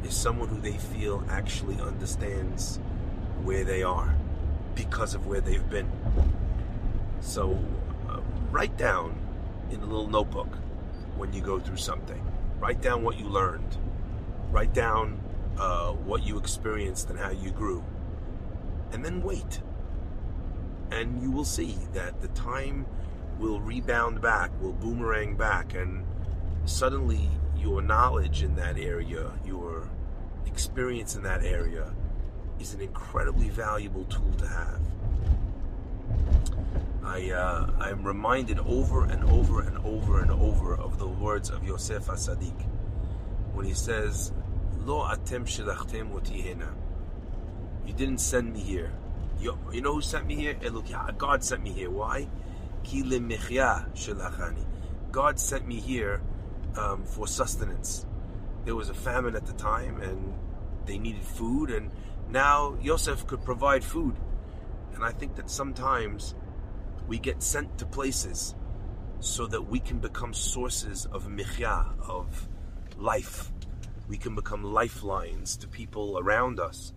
is 0.04 0.14
someone 0.14 0.50
who 0.50 0.60
they 0.60 0.78
feel 0.78 1.24
actually 1.30 1.80
understands 1.80 2.80
where 3.44 3.64
they 3.64 3.84
are 3.84 4.16
because 4.76 5.14
of 5.14 5.28
where 5.28 5.42
they've 5.42 5.70
been. 5.70 5.90
So 7.22 7.60
uh, 8.10 8.20
write 8.52 8.78
down 8.78 9.16
in 9.70 9.82
a 9.82 9.86
little 9.86 10.08
notebook 10.08 10.50
when 11.16 11.32
you 11.34 11.42
go 11.42 11.60
through 11.60 11.78
something. 11.78 12.22
Write 12.60 12.82
down 12.82 13.04
what 13.04 13.20
you 13.20 13.26
learned. 13.28 13.78
Write 14.52 14.74
down 14.74 15.20
uh, 15.58 15.92
what 15.92 16.24
you 16.24 16.38
experienced 16.38 17.10
and 17.10 17.20
how 17.20 17.32
you 17.32 17.52
grew. 17.52 17.84
And 18.92 19.04
then 19.04 19.22
wait. 19.22 19.62
And 20.94 21.22
you 21.22 21.32
will 21.32 21.46
see 21.46 21.78
that 21.94 22.22
the 22.22 22.28
time 22.30 22.86
will 23.40 23.60
rebound 23.60 24.22
back, 24.22 24.52
will 24.62 24.74
boomerang 24.74 25.36
back, 25.36 25.74
and 25.74 26.06
suddenly 26.66 27.30
your 27.58 27.82
knowledge 27.82 28.44
in 28.44 28.56
that 28.56 28.78
area, 28.78 29.32
your 29.44 29.90
experience 30.46 31.16
in 31.16 31.24
that 31.24 31.44
area, 31.44 31.92
is 32.60 32.76
an 32.76 32.82
incredibly 32.82 33.50
valuable 33.50 34.04
tool 34.06 34.32
to 34.38 34.48
have. 34.48 34.82
I 37.04 37.32
uh, 37.32 37.72
I'm 37.80 38.04
reminded 38.04 38.60
over 38.60 39.06
and 39.06 39.24
over 39.26 39.62
and 39.62 39.78
over 39.80 40.22
and 40.22 40.32
over 40.32 40.76
of 40.76 41.00
the 41.00 41.08
words 41.08 41.50
of 41.50 41.64
Yosef 41.64 42.06
HaTzaddik 42.06 42.62
when 43.54 43.66
he 43.66 43.74
says, 43.74 44.32
"Lo 44.86 45.02
atem 45.02 45.46
shelachtem 45.46 46.14
oti 46.16 46.42
hena." 46.42 46.74
You 47.86 47.94
didn't 47.94 48.20
send 48.20 48.54
me 48.54 48.62
here. 48.62 48.94
You, 49.40 49.58
you 49.72 49.82
know 49.82 49.96
who 49.96 50.02
sent 50.02 50.26
me 50.26 50.36
here? 50.36 50.54
God 51.18 51.44
sent 51.44 51.64
me 51.64 51.72
here. 51.72 51.90
Why? 51.90 52.28
God 55.12 55.40
sent 55.40 55.68
me 55.68 55.80
here 55.80 56.22
um, 56.78 57.04
for 57.04 57.28
sustenance. 57.28 58.06
There 58.66 58.76
was 58.76 58.90
a 58.90 58.94
famine 58.94 59.36
at 59.36 59.46
the 59.46 59.54
time, 59.54 60.02
and 60.02 60.34
they 60.86 60.98
needed 60.98 61.24
food, 61.24 61.70
and 61.70 61.92
now 62.30 62.78
Yosef 62.82 63.28
could 63.28 63.44
provide 63.44 63.84
food. 63.84 64.16
And 64.96 65.04
I 65.04 65.12
think 65.12 65.36
that 65.36 65.50
sometimes 65.50 66.36
we 67.08 67.20
get 67.20 67.44
sent 67.44 67.78
to 67.80 67.86
places 67.86 68.56
so 69.20 69.48
that 69.48 69.62
we 69.62 69.80
can 69.80 70.00
become 70.00 70.34
sources 70.34 71.06
of 71.06 71.30
michya, 71.30 71.86
of 72.08 72.48
life. 72.98 73.52
We 74.08 74.18
can 74.18 74.36
become 74.36 74.64
lifelines 74.64 75.58
to 75.58 75.68
people 75.68 76.20
around 76.20 76.60
us 76.60 76.94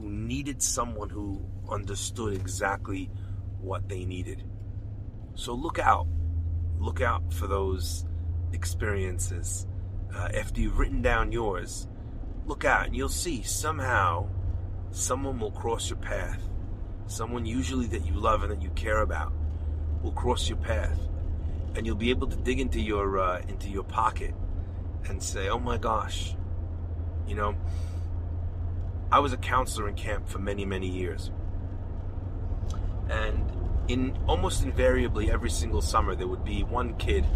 who 0.00 0.08
needed 0.08 0.62
someone 0.62 1.10
who 1.10 1.44
understood 1.68 2.32
exactly 2.32 3.10
what 3.60 3.88
they 3.88 4.04
needed. 4.04 4.42
So 5.34 5.52
look 5.54 5.78
out. 5.78 6.06
Look 6.78 7.00
out 7.02 7.32
for 7.32 7.46
those 7.46 8.06
experiences. 8.52 9.66
Uh, 10.14 10.28
after 10.34 10.60
you've 10.60 10.78
written 10.78 11.02
down 11.02 11.30
yours, 11.32 11.86
look 12.46 12.64
out 12.64 12.86
and 12.86 12.96
you'll 12.96 13.08
see 13.08 13.42
somehow 13.42 14.28
someone 14.90 15.38
will 15.38 15.52
cross 15.52 15.90
your 15.90 15.98
path. 15.98 16.40
Someone 17.06 17.44
usually 17.44 17.86
that 17.88 18.06
you 18.06 18.14
love 18.14 18.42
and 18.42 18.52
that 18.52 18.62
you 18.62 18.70
care 18.70 19.02
about 19.02 19.32
will 20.02 20.12
cross 20.12 20.48
your 20.48 20.58
path, 20.58 20.98
and 21.74 21.84
you'll 21.84 21.96
be 21.96 22.10
able 22.10 22.26
to 22.28 22.36
dig 22.36 22.60
into 22.60 22.80
your 22.80 23.18
uh, 23.18 23.42
into 23.48 23.68
your 23.68 23.82
pocket 23.82 24.34
and 25.08 25.22
say, 25.22 25.48
"Oh 25.48 25.58
my 25.58 25.76
gosh," 25.76 26.34
you 27.26 27.34
know. 27.34 27.54
I 29.12 29.18
was 29.18 29.32
a 29.32 29.36
counselor 29.36 29.88
in 29.88 29.94
camp 29.94 30.28
for 30.28 30.38
many 30.38 30.64
many 30.64 30.86
years, 30.86 31.30
and 33.08 33.50
in 33.88 34.16
almost 34.28 34.62
invariably 34.62 35.30
every 35.30 35.50
single 35.50 35.82
summer 35.82 36.14
there 36.14 36.28
would 36.28 36.44
be 36.44 36.62
one 36.62 36.96
kid 36.96 37.26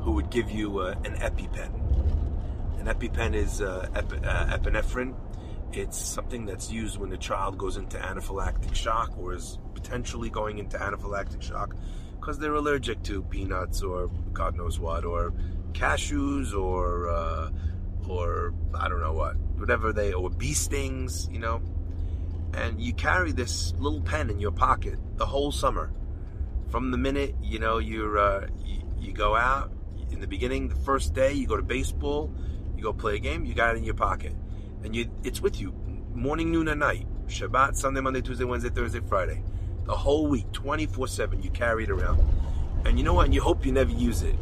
who 0.00 0.12
would 0.12 0.30
give 0.30 0.50
you 0.50 0.80
uh, 0.80 0.94
an 1.04 1.14
EpiPen. 1.14 2.80
An 2.80 2.86
EpiPen 2.86 3.34
is 3.34 3.62
uh, 3.62 3.88
uh, 3.94 4.58
epinephrine. 4.58 5.14
It's 5.72 5.98
something 5.98 6.44
that's 6.44 6.70
used 6.70 6.98
when 6.98 7.08
the 7.08 7.16
child 7.16 7.56
goes 7.56 7.78
into 7.78 7.96
anaphylactic 7.96 8.74
shock 8.74 9.16
or 9.16 9.32
is 9.32 9.58
potentially 9.72 10.28
going 10.28 10.58
into 10.58 10.76
anaphylactic 10.76 11.40
shock 11.40 11.74
because 12.20 12.38
they're 12.38 12.54
allergic 12.54 13.02
to 13.04 13.22
peanuts 13.22 13.82
or 13.82 14.08
God 14.32 14.54
knows 14.54 14.78
what, 14.78 15.06
or 15.06 15.32
cashews 15.72 16.54
or 16.54 17.08
uh, 17.08 17.50
or 18.06 18.52
I 18.74 18.88
don't 18.88 19.00
know 19.00 19.14
what, 19.14 19.36
whatever 19.64 19.92
they 19.92 20.12
or 20.12 20.30
bee 20.30 20.54
stings, 20.54 21.28
you 21.32 21.38
know 21.38 21.60
and 22.56 22.80
you 22.80 22.92
carry 22.92 23.32
this 23.32 23.74
little 23.78 24.00
pen 24.00 24.30
in 24.30 24.38
your 24.38 24.52
pocket 24.52 24.98
the 25.16 25.26
whole 25.26 25.50
summer. 25.50 25.90
From 26.70 26.90
the 26.90 26.98
minute 26.98 27.34
you 27.42 27.58
know 27.58 27.78
you're 27.78 28.18
uh, 28.18 28.48
you, 28.64 28.82
you, 28.98 29.12
go 29.12 29.36
out 29.36 29.70
in 30.10 30.20
the 30.20 30.26
beginning, 30.26 30.68
the 30.68 30.76
first 30.76 31.14
day 31.14 31.32
you 31.32 31.46
go 31.46 31.56
to 31.56 31.62
baseball, 31.62 32.32
you 32.76 32.82
go 32.82 32.92
play 32.92 33.16
a 33.16 33.18
game, 33.18 33.44
you 33.44 33.54
got 33.54 33.74
it 33.74 33.78
in 33.78 33.84
your 33.84 33.94
pocket, 33.94 34.34
and 34.82 34.94
you 34.94 35.10
it's 35.22 35.40
with 35.40 35.60
you 35.60 35.72
morning, 36.14 36.50
noon, 36.52 36.68
and 36.68 36.80
night. 36.80 37.06
Shabbat, 37.26 37.74
Sunday, 37.76 38.00
Monday, 38.00 38.20
Tuesday, 38.20 38.44
Wednesday, 38.44 38.68
Thursday, 38.68 39.00
Friday, 39.00 39.42
the 39.84 39.96
whole 39.96 40.26
week, 40.26 40.50
24/7. 40.52 41.42
You 41.42 41.50
carry 41.50 41.84
it 41.84 41.90
around, 41.90 42.22
and 42.84 42.98
you 42.98 43.04
know 43.04 43.14
what? 43.14 43.26
And 43.26 43.34
you 43.34 43.40
hope 43.40 43.64
you 43.66 43.72
never 43.72 43.92
use 43.92 44.22
it. 44.22 44.36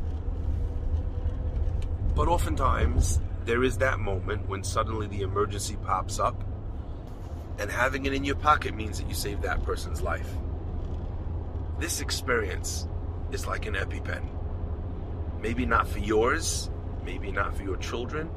But 2.15 2.29
oftentimes 2.29 3.21
there 3.45 3.65
is 3.65 3.79
that 3.79 3.99
moment 3.99 4.49
when 4.49 4.63
suddenly 4.63 5.07
the 5.07 5.23
emergency 5.23 5.77
pops 5.85 6.19
up 6.19 6.45
and 7.59 7.71
having 7.71 8.07
it 8.07 8.15
in 8.15 8.25
your 8.25 8.37
pocket 8.37 8.75
means 8.75 8.99
that 8.99 9.09
you 9.09 9.15
save 9.15 9.43
that 9.43 9.63
person's 9.65 10.01
life. 10.03 10.29
This 11.79 12.01
experience 12.01 12.87
is 13.31 13.47
like 13.47 13.67
an 13.67 13.75
EpiPen. 13.75 14.23
Maybe 15.41 15.67
not 15.67 15.89
for 15.89 15.99
yours, 15.99 16.71
maybe 17.05 17.33
not 17.33 17.57
for 17.57 17.63
your 17.63 17.77
children, 17.77 18.31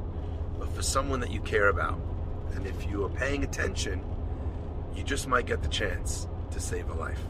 but 0.58 0.72
for 0.74 0.82
someone 0.82 1.20
that 1.20 1.30
you 1.30 1.40
care 1.40 1.68
about. 1.68 2.00
And 2.54 2.66
if 2.66 2.86
you 2.88 3.04
are 3.04 3.10
paying 3.10 3.44
attention, 3.44 4.02
you 4.94 5.04
just 5.04 5.28
might 5.28 5.46
get 5.46 5.62
the 5.62 5.68
chance 5.68 6.26
to 6.50 6.60
save 6.60 6.88
a 6.90 6.94
life. 6.94 7.20